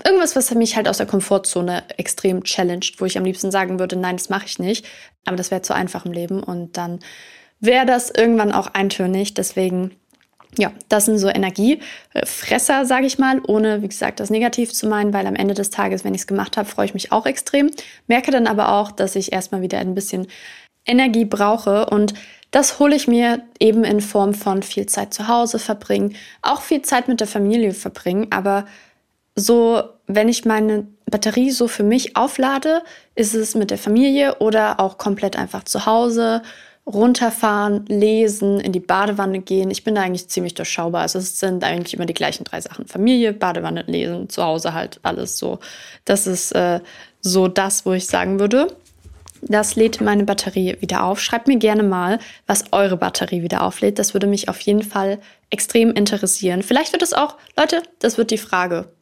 irgendwas, 0.05 0.37
was 0.37 0.55
mich 0.55 0.77
halt 0.77 0.89
aus 0.89 0.99
der 0.99 1.07
Komfortzone 1.07 1.83
extrem 1.97 2.45
challenged, 2.45 3.01
wo 3.01 3.05
ich 3.05 3.19
am 3.19 3.25
liebsten 3.25 3.51
sagen 3.51 3.81
würde, 3.81 3.97
nein, 3.97 4.17
das 4.17 4.29
mache 4.29 4.47
ich 4.47 4.61
nicht. 4.61 4.87
Aber 5.25 5.37
das 5.37 5.51
wäre 5.51 5.63
zu 5.63 5.75
einfach 5.75 6.07
im 6.07 6.13
Leben 6.13 6.45
und 6.45 6.77
dann 6.77 7.01
wäre 7.59 7.87
das 7.87 8.11
irgendwann 8.11 8.53
auch 8.53 8.69
eintönig. 8.69 9.35
Deswegen, 9.35 9.97
ja, 10.57 10.71
das 10.89 11.07
sind 11.07 11.19
so 11.19 11.29
Energiefresser, 11.29 12.87
sage 12.87 13.07
ich 13.07 13.19
mal, 13.19 13.41
ohne, 13.45 13.83
wie 13.83 13.89
gesagt, 13.89 14.21
das 14.21 14.31
negativ 14.31 14.73
zu 14.73 14.87
meinen, 14.87 15.13
weil 15.13 15.27
am 15.27 15.35
Ende 15.35 15.55
des 15.55 15.71
Tages, 15.71 16.05
wenn 16.05 16.15
ich 16.15 16.21
es 16.21 16.27
gemacht 16.29 16.57
habe, 16.57 16.69
freue 16.69 16.87
ich 16.87 16.95
mich 16.95 17.11
auch 17.11 17.27
extrem. 17.27 17.73
Merke 18.07 18.31
dann 18.31 18.47
aber 18.47 18.73
auch, 18.75 18.93
dass 18.93 19.17
ich 19.17 19.33
erstmal 19.33 19.61
wieder 19.61 19.81
ein 19.81 19.97
bisschen 19.97 20.29
Energie 20.87 21.25
brauche 21.25 21.87
und 21.87 22.15
das 22.53 22.79
hole 22.79 22.95
ich 22.95 23.09
mir 23.09 23.43
eben 23.59 23.83
in 23.83 24.01
Form 24.01 24.35
von 24.35 24.63
viel 24.63 24.87
Zeit 24.87 25.13
zu 25.13 25.27
Hause 25.27 25.59
verbringen, 25.59 26.15
auch 26.43 26.61
viel 26.61 26.83
Zeit 26.83 27.09
mit 27.09 27.19
der 27.19 27.27
Familie 27.27 27.73
verbringen. 27.73 28.29
Aber 28.31 28.67
so, 29.35 29.83
wenn 30.07 30.29
ich 30.29 30.45
meine 30.45 30.87
Batterie 31.07 31.51
so 31.51 31.67
für 31.67 31.83
mich 31.83 32.17
auflade, 32.17 32.83
ist 33.15 33.35
es 33.35 33.55
mit 33.55 33.71
der 33.71 33.79
Familie 33.79 34.37
oder 34.39 34.81
auch 34.81 34.99
komplett 34.99 35.37
einfach 35.37 35.65
zu 35.65 35.87
Hause, 35.87 36.43
runterfahren, 36.85 37.87
lesen, 37.87 38.61
in 38.61 38.73
die 38.73 38.81
Badewanne 38.81 39.41
gehen. 39.41 39.71
Ich 39.71 39.85
bin 39.85 39.95
da 39.95 40.03
eigentlich 40.03 40.29
ziemlich 40.29 40.55
durchschaubar. 40.55 41.03
Also 41.03 41.21
es 41.21 41.39
sind 41.39 41.65
eigentlich 41.65 41.95
immer 41.95 42.07
die 42.07 42.15
gleichen 42.15 42.45
drei 42.45 42.61
Sachen. 42.61 42.87
Familie, 42.87 43.33
Badewanne, 43.33 43.85
lesen, 43.87 44.29
zu 44.29 44.43
Hause 44.43 44.75
halt 44.75 45.01
alles 45.03 45.39
so. 45.39 45.59
Das 46.05 46.27
ist 46.27 46.53
äh, 46.53 46.81
so 47.21 47.49
das, 47.49 47.87
wo 47.87 47.93
ich 47.93 48.09
sagen 48.09 48.41
würde. 48.41 48.67
Das 49.43 49.75
lädt 49.75 50.01
meine 50.01 50.25
Batterie 50.25 50.77
wieder 50.81 51.03
auf. 51.03 51.21
Schreibt 51.21 51.49
mir 51.49 51.59
gerne 51.59 51.83
mal, 51.83 52.21
was 52.47 52.65
eure 52.71 52.97
Batterie 52.97 53.43
wieder 53.43 53.63
auflädt. 53.63 53.99
Das 53.99 54.15
würde 54.15 54.29
mich 54.29 54.49
auf 54.49 54.61
jeden 54.61 54.83
Fall 54.83 55.19
extrem 55.51 55.91
interessieren. 55.91 56.63
Vielleicht 56.63 56.93
wird 56.93 57.03
es 57.03 57.13
auch, 57.13 57.37
Leute, 57.57 57.83
das 57.99 58.19
wird 58.19 58.31
die 58.31 58.39
Frage. 58.39 58.93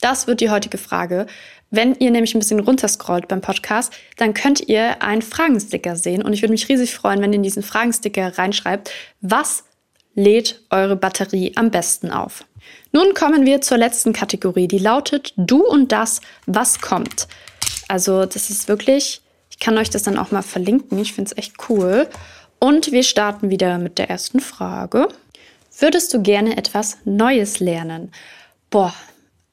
Das 0.00 0.26
wird 0.26 0.40
die 0.40 0.50
heutige 0.50 0.76
Frage. 0.76 1.26
Wenn 1.70 1.94
ihr 1.94 2.10
nämlich 2.10 2.34
ein 2.34 2.40
bisschen 2.40 2.60
runterscrollt 2.60 3.28
beim 3.28 3.40
Podcast, 3.40 3.92
dann 4.16 4.34
könnt 4.34 4.68
ihr 4.68 5.02
einen 5.02 5.22
Fragensticker 5.22 5.96
sehen. 5.96 6.22
Und 6.22 6.32
ich 6.32 6.42
würde 6.42 6.52
mich 6.52 6.68
riesig 6.68 6.94
freuen, 6.94 7.22
wenn 7.22 7.32
ihr 7.32 7.36
in 7.36 7.42
diesen 7.42 7.62
Fragensticker 7.62 8.36
reinschreibt, 8.36 8.90
was 9.20 9.64
lädt 10.14 10.62
eure 10.70 10.96
Batterie 10.96 11.52
am 11.56 11.70
besten 11.70 12.10
auf. 12.10 12.44
Nun 12.90 13.14
kommen 13.14 13.46
wir 13.46 13.60
zur 13.60 13.78
letzten 13.78 14.12
Kategorie, 14.12 14.66
die 14.66 14.78
lautet 14.78 15.32
Du 15.36 15.64
und 15.64 15.92
das, 15.92 16.20
was 16.46 16.80
kommt. 16.80 17.28
Also 17.88 18.26
das 18.26 18.50
ist 18.50 18.68
wirklich, 18.68 19.20
ich 19.56 19.64
kann 19.64 19.78
euch 19.78 19.90
das 19.90 20.02
dann 20.02 20.18
auch 20.18 20.30
mal 20.30 20.42
verlinken, 20.42 20.98
ich 20.98 21.14
finde 21.14 21.30
es 21.30 21.38
echt 21.38 21.54
cool. 21.68 22.08
Und 22.58 22.92
wir 22.92 23.02
starten 23.02 23.50
wieder 23.50 23.78
mit 23.78 23.98
der 23.98 24.08
ersten 24.08 24.40
Frage. 24.40 25.08
Würdest 25.78 26.12
du 26.14 26.22
gerne 26.22 26.56
etwas 26.56 26.98
Neues 27.04 27.60
lernen? 27.60 28.12
Boah, 28.70 28.94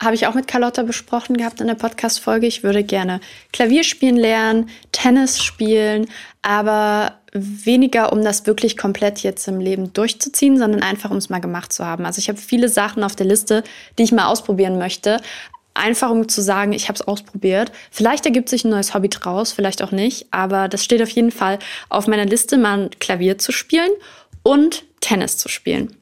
habe 0.02 0.16
ich 0.16 0.28
auch 0.28 0.34
mit 0.34 0.48
Carlotta 0.48 0.84
besprochen 0.84 1.38
gehabt 1.38 1.62
in 1.62 1.68
der 1.68 1.76
Podcast-Folge. 1.76 2.48
Ich 2.48 2.64
würde 2.64 2.84
gerne 2.84 3.20
Klavier 3.52 3.84
spielen 3.84 4.18
lernen, 4.18 4.70
Tennis 4.92 5.42
spielen, 5.42 6.08
aber 6.42 7.20
weniger, 7.34 8.14
um 8.14 8.24
das 8.24 8.46
wirklich 8.46 8.78
komplett 8.78 9.20
jetzt 9.20 9.48
im 9.48 9.60
Leben 9.60 9.94
durchzuziehen, 9.94 10.58
sondern 10.58 10.84
einfach, 10.84 11.10
um 11.10 11.18
es 11.18 11.30
mal 11.30 11.40
gemacht 11.40 11.74
zu 11.74 11.86
haben. 11.86 12.06
Also 12.06 12.20
ich 12.20 12.30
habe 12.30 12.38
viele 12.38 12.70
Sachen 12.70 13.04
auf 13.04 13.16
der 13.16 13.26
Liste, 13.26 13.64
die 13.98 14.04
ich 14.04 14.12
mal 14.12 14.28
ausprobieren 14.28 14.78
möchte. 14.78 15.20
Einfach 15.74 16.12
um 16.12 16.30
zu 16.30 16.42
sagen, 16.42 16.74
ich 16.74 16.88
habe 16.88 16.96
es 16.96 17.08
ausprobiert. 17.08 17.72
Vielleicht 17.90 18.26
ergibt 18.26 18.50
sich 18.50 18.64
ein 18.64 18.70
neues 18.70 18.94
Hobby 18.94 19.10
draus, 19.10 19.52
vielleicht 19.52 19.82
auch 19.82 19.92
nicht. 19.92 20.28
Aber 20.32 20.68
das 20.68 20.84
steht 20.84 21.02
auf 21.02 21.10
jeden 21.10 21.32
Fall 21.32 21.60
auf 21.90 22.08
meiner 22.08 22.26
Liste, 22.26 22.58
mal 22.58 22.90
Klavier 23.00 23.38
zu 23.40 23.52
spielen 23.52 23.90
und 24.44 24.84
Tennis 25.02 25.38
zu 25.38 25.50
spielen. 25.50 25.96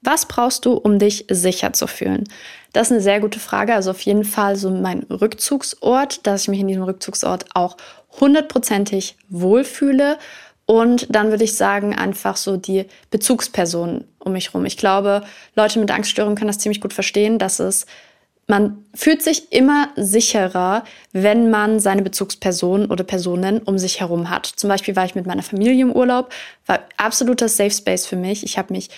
Was 0.00 0.26
brauchst 0.26 0.64
du, 0.66 0.72
um 0.72 0.98
dich 0.98 1.26
sicher 1.30 1.72
zu 1.72 1.86
fühlen? 1.86 2.24
Das 2.72 2.88
ist 2.88 2.92
eine 2.92 3.00
sehr 3.00 3.20
gute 3.20 3.38
Frage. 3.38 3.74
Also 3.74 3.90
auf 3.90 4.00
jeden 4.00 4.24
Fall 4.24 4.56
so 4.56 4.70
mein 4.70 5.04
Rückzugsort, 5.04 6.26
dass 6.26 6.42
ich 6.42 6.48
mich 6.48 6.60
in 6.60 6.68
diesem 6.68 6.82
Rückzugsort 6.82 7.46
auch 7.54 7.76
hundertprozentig 8.20 9.16
wohlfühle. 9.28 10.18
Und 10.66 11.06
dann 11.14 11.30
würde 11.30 11.44
ich 11.44 11.56
sagen, 11.56 11.94
einfach 11.94 12.36
so 12.36 12.56
die 12.56 12.86
Bezugspersonen 13.10 14.08
um 14.18 14.32
mich 14.32 14.48
herum. 14.48 14.64
Ich 14.64 14.76
glaube, 14.76 15.22
Leute 15.54 15.78
mit 15.78 15.90
Angststörungen 15.90 16.36
können 16.36 16.48
das 16.48 16.58
ziemlich 16.58 16.80
gut 16.80 16.92
verstehen, 16.92 17.38
dass 17.38 17.60
es 17.60 17.86
man 18.52 18.84
fühlt 18.92 19.22
sich 19.22 19.50
immer 19.50 19.88
sicherer, 19.96 20.84
wenn 21.12 21.48
man 21.48 21.80
seine 21.80 22.02
Bezugspersonen 22.02 22.90
oder 22.90 23.02
Personen 23.02 23.60
um 23.60 23.78
sich 23.78 24.00
herum 24.00 24.28
hat. 24.28 24.44
Zum 24.44 24.68
Beispiel 24.68 24.94
war 24.94 25.06
ich 25.06 25.14
mit 25.14 25.26
meiner 25.26 25.42
Familie 25.42 25.80
im 25.80 25.90
Urlaub, 25.90 26.28
war 26.66 26.80
absoluter 26.98 27.48
Safe 27.48 27.70
Space 27.70 28.04
für 28.04 28.16
mich. 28.16 28.44
Ich 28.44 28.58
habe 28.58 28.74
mich 28.74 28.90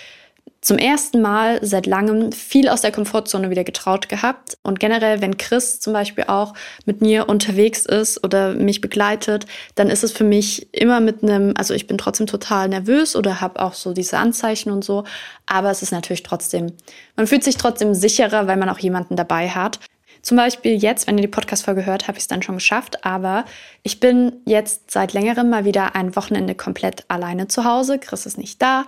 zum 0.65 0.79
ersten 0.79 1.21
Mal 1.21 1.59
seit 1.63 1.85
langem 1.85 2.31
viel 2.31 2.69
aus 2.69 2.81
der 2.81 2.91
Komfortzone 2.91 3.51
wieder 3.51 3.63
getraut 3.63 4.09
gehabt. 4.09 4.57
Und 4.63 4.79
generell, 4.79 5.21
wenn 5.21 5.37
Chris 5.37 5.79
zum 5.79 5.93
Beispiel 5.93 6.23
auch 6.23 6.55
mit 6.85 7.01
mir 7.01 7.29
unterwegs 7.29 7.85
ist 7.85 8.23
oder 8.23 8.55
mich 8.55 8.81
begleitet, 8.81 9.45
dann 9.75 9.91
ist 9.91 10.03
es 10.03 10.11
für 10.11 10.23
mich 10.23 10.73
immer 10.73 11.01
mit 11.01 11.21
einem, 11.21 11.53
also 11.55 11.75
ich 11.75 11.85
bin 11.85 11.99
trotzdem 11.99 12.25
total 12.25 12.67
nervös 12.67 13.15
oder 13.15 13.41
habe 13.41 13.61
auch 13.61 13.75
so 13.75 13.93
diese 13.93 14.17
Anzeichen 14.17 14.71
und 14.71 14.83
so. 14.83 15.03
Aber 15.45 15.69
es 15.69 15.83
ist 15.83 15.91
natürlich 15.91 16.23
trotzdem, 16.23 16.73
man 17.15 17.27
fühlt 17.27 17.43
sich 17.43 17.57
trotzdem 17.57 17.93
sicherer, 17.93 18.47
weil 18.47 18.57
man 18.57 18.69
auch 18.69 18.79
jemanden 18.79 19.15
dabei 19.15 19.49
hat. 19.49 19.79
Zum 20.25 20.37
Beispiel 20.37 20.73
jetzt, 20.73 21.05
wenn 21.05 21.19
ihr 21.19 21.21
die 21.21 21.27
Podcast-Folge 21.27 21.85
hört, 21.85 22.07
habe 22.07 22.17
ich 22.17 22.23
es 22.23 22.27
dann 22.27 22.41
schon 22.41 22.55
geschafft. 22.55 23.05
Aber 23.05 23.45
ich 23.83 23.99
bin 23.99 24.41
jetzt 24.45 24.89
seit 24.89 25.13
längerem 25.13 25.51
mal 25.51 25.65
wieder 25.65 25.93
ein 25.93 26.15
Wochenende 26.15 26.55
komplett 26.55 27.05
alleine 27.09 27.47
zu 27.47 27.63
Hause. 27.63 27.99
Chris 27.99 28.25
ist 28.25 28.39
nicht 28.39 28.59
da 28.59 28.85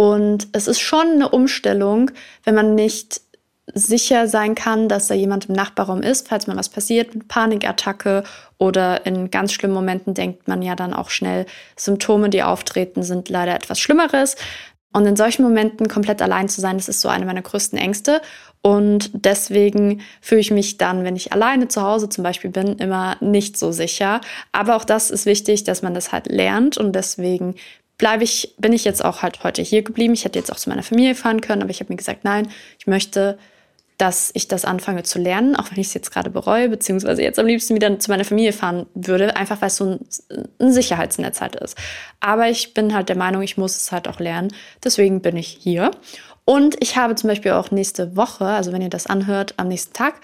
und 0.00 0.48
es 0.52 0.66
ist 0.66 0.80
schon 0.80 1.08
eine 1.08 1.28
Umstellung, 1.28 2.10
wenn 2.44 2.54
man 2.54 2.74
nicht 2.74 3.20
sicher 3.74 4.28
sein 4.28 4.54
kann, 4.54 4.88
dass 4.88 5.08
da 5.08 5.14
jemand 5.14 5.50
im 5.50 5.54
Nachbarraum 5.54 6.00
ist, 6.00 6.28
falls 6.28 6.46
mal 6.46 6.56
was 6.56 6.70
passiert 6.70 7.14
mit 7.14 7.28
Panikattacke 7.28 8.24
oder 8.56 9.04
in 9.04 9.30
ganz 9.30 9.52
schlimmen 9.52 9.74
Momenten 9.74 10.14
denkt 10.14 10.48
man 10.48 10.62
ja 10.62 10.74
dann 10.74 10.94
auch 10.94 11.10
schnell, 11.10 11.44
Symptome, 11.76 12.30
die 12.30 12.42
auftreten, 12.42 13.02
sind 13.02 13.28
leider 13.28 13.54
etwas 13.54 13.78
Schlimmeres. 13.78 14.36
Und 14.94 15.04
in 15.04 15.16
solchen 15.16 15.42
Momenten 15.42 15.86
komplett 15.86 16.22
allein 16.22 16.48
zu 16.48 16.62
sein, 16.62 16.78
das 16.78 16.88
ist 16.88 17.02
so 17.02 17.10
eine 17.10 17.26
meiner 17.26 17.42
größten 17.42 17.78
Ängste. 17.78 18.22
Und 18.62 19.10
deswegen 19.12 20.00
fühle 20.22 20.40
ich 20.40 20.50
mich 20.50 20.78
dann, 20.78 21.04
wenn 21.04 21.14
ich 21.14 21.34
alleine 21.34 21.68
zu 21.68 21.82
Hause 21.82 22.08
zum 22.08 22.24
Beispiel 22.24 22.50
bin, 22.50 22.76
immer 22.78 23.16
nicht 23.20 23.58
so 23.58 23.70
sicher. 23.70 24.22
Aber 24.50 24.76
auch 24.76 24.84
das 24.84 25.10
ist 25.10 25.26
wichtig, 25.26 25.64
dass 25.64 25.82
man 25.82 25.92
das 25.92 26.10
halt 26.10 26.26
lernt. 26.26 26.78
Und 26.78 26.92
deswegen 26.92 27.54
bleibe 28.00 28.24
ich, 28.24 28.54
bin 28.58 28.72
ich 28.72 28.84
jetzt 28.84 29.04
auch 29.04 29.22
halt 29.22 29.44
heute 29.44 29.62
hier 29.62 29.82
geblieben. 29.82 30.14
Ich 30.14 30.24
hätte 30.24 30.38
jetzt 30.38 30.50
auch 30.50 30.56
zu 30.56 30.70
meiner 30.70 30.82
Familie 30.82 31.14
fahren 31.14 31.42
können, 31.42 31.62
aber 31.62 31.70
ich 31.70 31.80
habe 31.80 31.92
mir 31.92 31.98
gesagt, 31.98 32.24
nein, 32.24 32.48
ich 32.78 32.86
möchte, 32.86 33.38
dass 33.98 34.30
ich 34.32 34.48
das 34.48 34.64
anfange 34.64 35.02
zu 35.02 35.18
lernen, 35.18 35.54
auch 35.54 35.70
wenn 35.70 35.78
ich 35.78 35.88
es 35.88 35.94
jetzt 35.94 36.10
gerade 36.10 36.30
bereue, 36.30 36.70
beziehungsweise 36.70 37.22
jetzt 37.22 37.38
am 37.38 37.46
liebsten 37.46 37.74
wieder 37.74 37.98
zu 37.98 38.10
meiner 38.10 38.24
Familie 38.24 38.54
fahren 38.54 38.86
würde, 38.94 39.36
einfach 39.36 39.60
weil 39.60 39.68
es 39.68 39.76
so 39.76 39.84
ein, 39.84 40.00
ein 40.58 40.72
Sicherheitsnetz 40.72 41.42
halt 41.42 41.56
ist. 41.56 41.76
Aber 42.20 42.48
ich 42.48 42.72
bin 42.72 42.94
halt 42.94 43.10
der 43.10 43.16
Meinung, 43.16 43.42
ich 43.42 43.58
muss 43.58 43.76
es 43.76 43.92
halt 43.92 44.08
auch 44.08 44.18
lernen. 44.18 44.50
Deswegen 44.82 45.20
bin 45.20 45.36
ich 45.36 45.58
hier. 45.60 45.90
Und 46.46 46.82
ich 46.82 46.96
habe 46.96 47.14
zum 47.16 47.28
Beispiel 47.28 47.52
auch 47.52 47.70
nächste 47.70 48.16
Woche, 48.16 48.46
also 48.46 48.72
wenn 48.72 48.80
ihr 48.80 48.88
das 48.88 49.06
anhört, 49.06 49.54
am 49.58 49.68
nächsten 49.68 49.92
Tag 49.92 50.14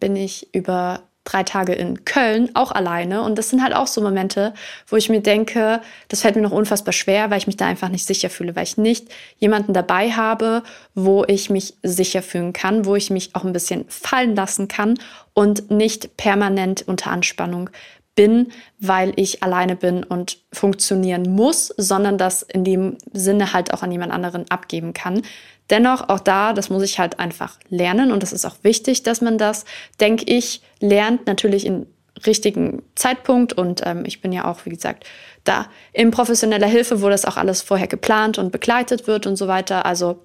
bin 0.00 0.16
ich 0.16 0.54
über 0.54 1.02
drei 1.28 1.42
Tage 1.42 1.74
in 1.74 2.04
Köln, 2.04 2.50
auch 2.54 2.72
alleine. 2.72 3.22
Und 3.22 3.36
das 3.36 3.50
sind 3.50 3.62
halt 3.62 3.74
auch 3.74 3.86
so 3.86 4.00
Momente, 4.00 4.54
wo 4.86 4.96
ich 4.96 5.08
mir 5.08 5.20
denke, 5.20 5.80
das 6.08 6.22
fällt 6.22 6.36
mir 6.36 6.42
noch 6.42 6.52
unfassbar 6.52 6.92
schwer, 6.92 7.30
weil 7.30 7.38
ich 7.38 7.46
mich 7.46 7.56
da 7.56 7.66
einfach 7.66 7.90
nicht 7.90 8.06
sicher 8.06 8.30
fühle, 8.30 8.56
weil 8.56 8.64
ich 8.64 8.78
nicht 8.78 9.08
jemanden 9.38 9.74
dabei 9.74 10.12
habe, 10.12 10.62
wo 10.94 11.24
ich 11.26 11.50
mich 11.50 11.74
sicher 11.82 12.22
fühlen 12.22 12.52
kann, 12.52 12.86
wo 12.86 12.96
ich 12.96 13.10
mich 13.10 13.34
auch 13.34 13.44
ein 13.44 13.52
bisschen 13.52 13.84
fallen 13.88 14.34
lassen 14.34 14.68
kann 14.68 14.98
und 15.34 15.70
nicht 15.70 16.16
permanent 16.16 16.82
unter 16.86 17.10
Anspannung 17.10 17.70
bin, 18.14 18.48
weil 18.80 19.12
ich 19.14 19.44
alleine 19.44 19.76
bin 19.76 20.02
und 20.02 20.38
funktionieren 20.52 21.34
muss, 21.36 21.68
sondern 21.76 22.18
das 22.18 22.42
in 22.42 22.64
dem 22.64 22.98
Sinne 23.12 23.52
halt 23.52 23.72
auch 23.72 23.84
an 23.84 23.92
jemand 23.92 24.12
anderen 24.12 24.50
abgeben 24.50 24.92
kann. 24.92 25.22
Dennoch, 25.70 26.08
auch 26.08 26.20
da, 26.20 26.52
das 26.52 26.70
muss 26.70 26.82
ich 26.82 26.98
halt 26.98 27.18
einfach 27.18 27.58
lernen 27.68 28.10
und 28.10 28.22
das 28.22 28.32
ist 28.32 28.46
auch 28.46 28.56
wichtig, 28.62 29.02
dass 29.02 29.20
man 29.20 29.36
das, 29.36 29.64
denke 30.00 30.24
ich, 30.26 30.62
lernt, 30.80 31.26
natürlich 31.26 31.66
in 31.66 31.86
richtigen 32.26 32.82
Zeitpunkt 32.94 33.52
und 33.52 33.82
ähm, 33.84 34.04
ich 34.06 34.20
bin 34.20 34.32
ja 34.32 34.46
auch, 34.50 34.64
wie 34.64 34.70
gesagt, 34.70 35.04
da 35.44 35.66
in 35.92 36.10
professioneller 36.10 36.66
Hilfe, 36.66 37.02
wo 37.02 37.08
das 37.08 37.24
auch 37.24 37.36
alles 37.36 37.62
vorher 37.62 37.86
geplant 37.86 38.38
und 38.38 38.50
begleitet 38.50 39.06
wird 39.06 39.26
und 39.26 39.36
so 39.36 39.46
weiter. 39.46 39.86
Also 39.86 40.18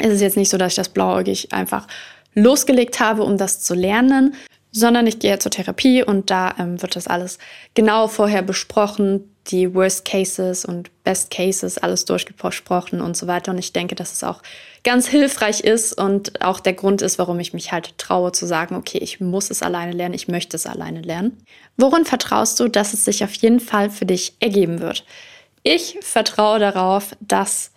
ist 0.00 0.12
es 0.12 0.20
jetzt 0.20 0.36
nicht 0.36 0.48
so, 0.48 0.58
dass 0.58 0.72
ich 0.72 0.76
das 0.76 0.88
blauäugig 0.88 1.52
einfach 1.52 1.86
losgelegt 2.34 3.00
habe, 3.00 3.24
um 3.24 3.36
das 3.36 3.60
zu 3.60 3.74
lernen, 3.74 4.34
sondern 4.70 5.06
ich 5.06 5.18
gehe 5.18 5.38
zur 5.38 5.50
Therapie 5.50 6.02
und 6.02 6.30
da 6.30 6.54
ähm, 6.58 6.80
wird 6.82 6.96
das 6.96 7.06
alles 7.06 7.38
genau 7.74 8.08
vorher 8.08 8.42
besprochen, 8.42 9.34
die 9.48 9.74
Worst 9.74 10.04
Cases 10.04 10.64
und 10.64 10.90
Best 11.04 11.30
Cases 11.30 11.78
alles 11.78 12.04
durchgesprochen 12.04 13.00
und 13.00 13.16
so 13.16 13.26
weiter. 13.26 13.52
Und 13.52 13.58
ich 13.58 13.72
denke, 13.72 13.94
dass 13.94 14.12
es 14.12 14.22
auch 14.22 14.42
ganz 14.84 15.08
hilfreich 15.08 15.60
ist 15.60 15.94
und 15.94 16.42
auch 16.42 16.60
der 16.60 16.74
Grund 16.74 17.00
ist, 17.02 17.18
warum 17.18 17.40
ich 17.40 17.54
mich 17.54 17.72
halt 17.72 17.96
traue 17.98 18.32
zu 18.32 18.46
sagen, 18.46 18.76
okay, 18.76 18.98
ich 18.98 19.20
muss 19.20 19.50
es 19.50 19.62
alleine 19.62 19.92
lernen, 19.92 20.14
ich 20.14 20.28
möchte 20.28 20.56
es 20.56 20.66
alleine 20.66 21.00
lernen. 21.00 21.42
Worin 21.76 22.04
vertraust 22.04 22.60
du, 22.60 22.68
dass 22.68 22.92
es 22.92 23.04
sich 23.04 23.24
auf 23.24 23.32
jeden 23.34 23.60
Fall 23.60 23.90
für 23.90 24.06
dich 24.06 24.34
ergeben 24.40 24.80
wird? 24.80 25.04
Ich 25.62 25.98
vertraue 26.02 26.58
darauf, 26.58 27.16
dass 27.20 27.72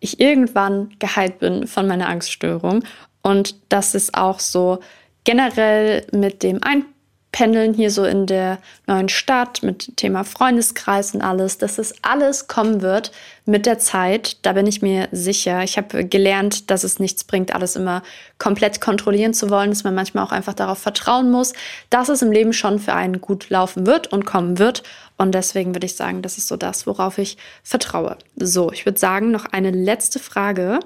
ich 0.00 0.20
irgendwann 0.20 0.94
geheilt 0.98 1.38
bin 1.38 1.66
von 1.66 1.86
meiner 1.86 2.08
Angststörung 2.08 2.84
und 3.22 3.56
dass 3.68 3.94
es 3.94 4.14
auch 4.14 4.40
so 4.40 4.80
generell 5.24 6.06
mit 6.12 6.42
dem 6.42 6.60
Einpendeln 6.62 7.74
hier 7.74 7.90
so 7.90 8.04
in 8.04 8.26
der 8.26 8.58
neuen 8.86 9.08
Stadt, 9.08 9.62
mit 9.62 9.96
Thema 9.96 10.24
Freundeskreis 10.24 11.14
und 11.14 11.22
alles, 11.22 11.58
dass 11.58 11.78
es 11.78 11.94
alles 12.02 12.48
kommen 12.48 12.82
wird 12.82 13.12
mit 13.44 13.66
der 13.66 13.78
Zeit. 13.78 14.44
Da 14.44 14.52
bin 14.52 14.66
ich 14.66 14.82
mir 14.82 15.08
sicher. 15.12 15.62
Ich 15.62 15.76
habe 15.76 16.04
gelernt, 16.04 16.70
dass 16.70 16.84
es 16.84 16.98
nichts 16.98 17.24
bringt, 17.24 17.54
alles 17.54 17.76
immer 17.76 18.02
komplett 18.38 18.80
kontrollieren 18.80 19.34
zu 19.34 19.50
wollen, 19.50 19.70
dass 19.70 19.84
man 19.84 19.94
manchmal 19.94 20.24
auch 20.24 20.32
einfach 20.32 20.54
darauf 20.54 20.78
vertrauen 20.78 21.30
muss, 21.30 21.52
dass 21.90 22.08
es 22.08 22.22
im 22.22 22.32
Leben 22.32 22.52
schon 22.52 22.78
für 22.78 22.94
einen 22.94 23.20
gut 23.20 23.48
laufen 23.50 23.86
wird 23.86 24.12
und 24.12 24.26
kommen 24.26 24.58
wird. 24.58 24.82
Und 25.16 25.34
deswegen 25.34 25.74
würde 25.74 25.86
ich 25.86 25.96
sagen, 25.96 26.22
das 26.22 26.36
ist 26.38 26.48
so 26.48 26.56
das, 26.56 26.86
worauf 26.86 27.18
ich 27.18 27.36
vertraue. 27.62 28.16
So, 28.36 28.72
ich 28.72 28.84
würde 28.84 28.98
sagen, 28.98 29.30
noch 29.30 29.46
eine 29.46 29.70
letzte 29.70 30.18
Frage 30.18 30.80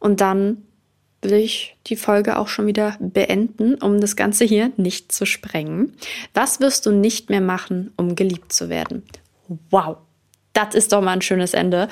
und 0.00 0.20
dann 0.20 0.66
will 1.22 1.34
ich 1.34 1.76
die 1.86 1.96
Folge 1.96 2.38
auch 2.38 2.48
schon 2.48 2.66
wieder 2.66 2.96
beenden, 3.00 3.74
um 3.74 4.00
das 4.00 4.16
Ganze 4.16 4.44
hier 4.44 4.72
nicht 4.76 5.12
zu 5.12 5.26
sprengen. 5.26 5.94
Was 6.34 6.60
wirst 6.60 6.86
du 6.86 6.92
nicht 6.92 7.30
mehr 7.30 7.40
machen, 7.40 7.92
um 7.96 8.16
geliebt 8.16 8.52
zu 8.52 8.68
werden? 8.68 9.02
Wow, 9.70 9.98
Das 10.52 10.74
ist 10.74 10.92
doch 10.92 11.00
mal 11.02 11.12
ein 11.12 11.22
schönes 11.22 11.54
Ende. 11.54 11.88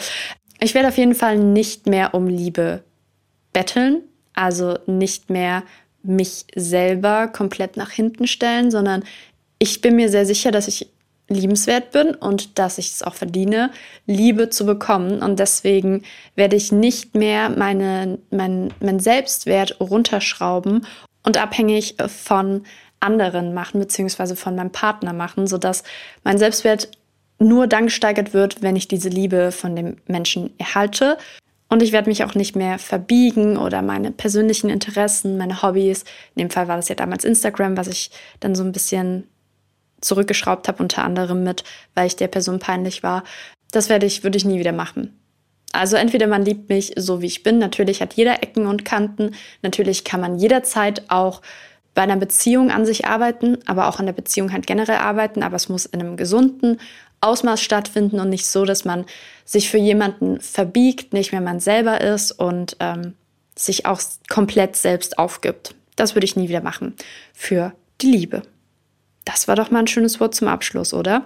Ich 0.61 0.75
werde 0.75 0.89
auf 0.89 0.99
jeden 0.99 1.15
Fall 1.15 1.39
nicht 1.39 1.87
mehr 1.87 2.15
um 2.15 2.27
Liebe 2.27 2.83
betteln, 3.53 4.03
also 4.35 4.79
nicht 4.87 5.31
mehr 5.31 5.63
mich 6.03 6.47
selber 6.55 7.29
komplett 7.29 7.77
nach 7.77 7.91
hinten 7.91 8.27
stellen, 8.27 8.71
sondern 8.71 9.05
ich 9.59 9.81
bin 9.81 9.97
mir 9.97 10.09
sehr 10.09 10.27
sicher, 10.27 10.51
dass 10.51 10.69
ich 10.69 10.89
liebenswert 11.29 11.91
bin 11.91 12.15
und 12.15 12.59
dass 12.59 12.79
ich 12.79 12.91
es 12.93 13.03
auch 13.03 13.15
verdiene, 13.15 13.71
Liebe 14.07 14.51
zu 14.51 14.65
bekommen. 14.65 15.23
Und 15.23 15.39
deswegen 15.39 16.03
werde 16.35 16.57
ich 16.57 16.73
nicht 16.73 17.15
mehr 17.15 17.51
meine, 17.51 18.19
mein, 18.31 18.73
mein 18.81 18.99
Selbstwert 18.99 19.79
runterschrauben 19.81 20.87
und 21.23 21.37
abhängig 21.37 21.97
von 22.07 22.63
anderen 23.01 23.55
machen, 23.55 23.79
beziehungsweise 23.79 24.37
von 24.37 24.57
meinem 24.57 24.73
Partner 24.73 25.13
machen, 25.13 25.47
sodass 25.47 25.85
mein 26.25 26.39
Selbstwert 26.39 26.91
nur 27.39 27.67
dann 27.67 27.85
gesteigert 27.85 28.35
wird, 28.35 28.63
wenn 28.63 28.75
ich 28.75 28.89
diese 28.89 29.09
Liebe 29.09 29.53
von 29.53 29.77
dem 29.77 29.97
Menschen 30.07 30.51
erhalte. 30.59 31.19
Und 31.69 31.83
ich 31.83 31.93
werde 31.93 32.09
mich 32.09 32.25
auch 32.25 32.35
nicht 32.35 32.57
mehr 32.57 32.79
verbiegen 32.79 33.59
oder 33.59 33.83
meine 33.83 34.11
persönlichen 34.11 34.71
Interessen, 34.71 35.37
meine 35.37 35.63
Hobbys. 35.63 36.05
In 36.35 36.41
dem 36.41 36.51
Fall 36.51 36.67
war 36.67 36.77
das 36.77 36.89
ja 36.89 36.95
damals 36.95 37.25
Instagram, 37.25 37.77
was 37.77 37.89
ich 37.89 38.11
dann 38.41 38.55
so 38.55 38.65
ein 38.65 38.73
bisschen 38.73 39.29
zurückgeschraubt 40.01 40.69
habe, 40.69 40.83
unter 40.83 41.05
anderem 41.05 41.43
mit, 41.43 41.65
weil 41.95 42.07
ich 42.07 42.17
der 42.17 42.29
Person 42.29 42.59
peinlich 42.59 43.03
war. 43.03 43.25
Das 43.71 43.89
werde 43.89 44.07
ich, 44.07 44.23
würde 44.23 44.39
ich 44.39 44.45
nie 44.45 44.59
wieder 44.59 44.73
machen. 44.73 45.19
Also 45.73 45.97
entweder 45.97 46.27
man 46.27 46.45
liebt 46.45 46.69
mich 46.69 46.93
so 46.97 47.21
wie 47.21 47.27
ich 47.27 47.43
bin. 47.43 47.59
Natürlich 47.59 48.01
hat 48.01 48.15
jeder 48.15 48.43
Ecken 48.43 48.67
und 48.67 48.85
Kanten. 48.85 49.35
Natürlich 49.63 50.05
kann 50.05 50.21
man 50.21 50.39
jederzeit 50.39 51.03
auch 51.09 51.43
bei 51.95 52.03
einer 52.03 52.17
Beziehung 52.17 52.71
an 52.71 52.87
sich 52.87 53.07
arbeiten, 53.07 53.59
aber 53.67 53.89
auch 53.89 53.99
an 53.99 54.07
der 54.07 54.13
Beziehung 54.13 54.53
halt 54.53 54.67
generell 54.67 54.99
arbeiten. 54.99 55.43
Aber 55.43 55.57
es 55.57 55.69
muss 55.69 55.85
in 55.85 56.01
einem 56.01 56.17
gesunden 56.17 56.81
Ausmaß 57.21 57.61
stattfinden 57.61 58.21
und 58.21 58.31
nicht 58.31 58.47
so, 58.47 58.65
dass 58.65 58.85
man 58.85 59.05
sich 59.45 59.69
für 59.69 59.79
jemanden 59.79 60.41
verbiegt, 60.41 61.13
nicht 61.13 61.33
mehr 61.33 61.41
man 61.41 61.61
selber 61.61 62.01
ist 62.01 62.33
und 62.33 62.77
ähm, 62.81 63.15
sich 63.57 63.87
auch 63.87 64.01
komplett 64.29 64.77
selbst 64.77 65.19
aufgibt. 65.19 65.75
Das 65.97 66.15
würde 66.15 66.25
ich 66.25 66.37
nie 66.37 66.49
wieder 66.49 66.63
machen. 66.63 66.95
Für 67.35 67.73
die 68.01 68.13
Liebe. 68.13 68.43
Das 69.29 69.47
war 69.47 69.57
doch 69.57 69.71
mal 69.71 69.81
ein 69.81 69.87
schönes 69.87 70.21
Wort 70.21 70.35
zum 70.35 70.49
Abschluss, 70.49 70.95
oder? 70.95 71.23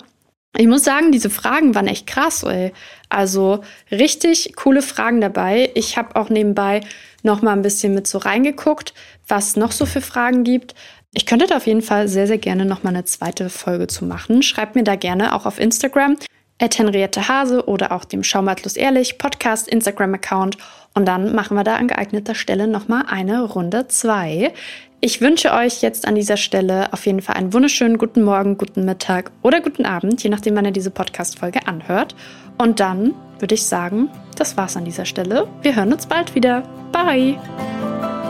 Ich 0.58 0.66
muss 0.66 0.82
sagen, 0.82 1.12
diese 1.12 1.30
Fragen 1.30 1.76
waren 1.76 1.86
echt 1.86 2.08
krass, 2.08 2.42
ey. 2.42 2.72
Also 3.08 3.62
richtig 3.92 4.56
coole 4.56 4.82
Fragen 4.82 5.20
dabei. 5.20 5.70
Ich 5.76 5.96
habe 5.96 6.16
auch 6.16 6.28
nebenbei 6.28 6.80
noch 7.22 7.42
mal 7.42 7.52
ein 7.52 7.62
bisschen 7.62 7.94
mit 7.94 8.08
so 8.08 8.18
reingeguckt, 8.18 8.92
was 9.28 9.54
noch 9.54 9.70
so 9.70 9.86
für 9.86 10.00
Fragen 10.00 10.42
gibt. 10.42 10.74
Ich 11.14 11.26
könnte 11.26 11.46
da 11.46 11.58
auf 11.58 11.68
jeden 11.68 11.80
Fall 11.80 12.08
sehr, 12.08 12.26
sehr 12.26 12.38
gerne 12.38 12.64
noch 12.64 12.82
mal 12.82 12.90
eine 12.90 13.04
zweite 13.04 13.48
Folge 13.48 13.86
zu 13.86 14.04
machen. 14.04 14.42
Schreibt 14.42 14.74
mir 14.74 14.82
da 14.82 14.96
gerne 14.96 15.32
auch 15.36 15.46
auf 15.46 15.60
Instagram 15.60 16.16
at 16.58 16.78
Henriette 16.78 17.28
Hase 17.28 17.66
oder 17.68 17.92
auch 17.92 18.04
dem 18.04 18.24
Schaumatlos 18.24 18.74
Ehrlich 18.74 19.18
Podcast 19.18 19.68
Instagram-Account. 19.68 20.58
Und 20.94 21.06
dann 21.06 21.34
machen 21.34 21.56
wir 21.56 21.64
da 21.64 21.76
an 21.76 21.88
geeigneter 21.88 22.34
Stelle 22.34 22.66
nochmal 22.66 23.04
eine 23.08 23.42
Runde 23.42 23.88
zwei. 23.88 24.52
Ich 25.00 25.20
wünsche 25.20 25.52
euch 25.52 25.82
jetzt 25.82 26.06
an 26.06 26.14
dieser 26.14 26.36
Stelle 26.36 26.92
auf 26.92 27.06
jeden 27.06 27.22
Fall 27.22 27.36
einen 27.36 27.52
wunderschönen 27.52 27.98
guten 27.98 28.22
Morgen, 28.22 28.56
guten 28.56 28.84
Mittag 28.84 29.32
oder 29.42 29.60
guten 29.60 29.84
Abend, 29.84 30.22
je 30.22 30.30
nachdem, 30.30 30.54
wann 30.54 30.64
ihr 30.64 30.70
diese 30.70 30.90
Podcast-Folge 30.92 31.66
anhört. 31.66 32.14
Und 32.56 32.78
dann 32.78 33.14
würde 33.40 33.54
ich 33.56 33.64
sagen, 33.64 34.08
das 34.36 34.56
war's 34.56 34.76
an 34.76 34.84
dieser 34.84 35.04
Stelle. 35.04 35.48
Wir 35.62 35.74
hören 35.74 35.92
uns 35.92 36.06
bald 36.06 36.34
wieder. 36.34 36.62
Bye! 36.92 38.21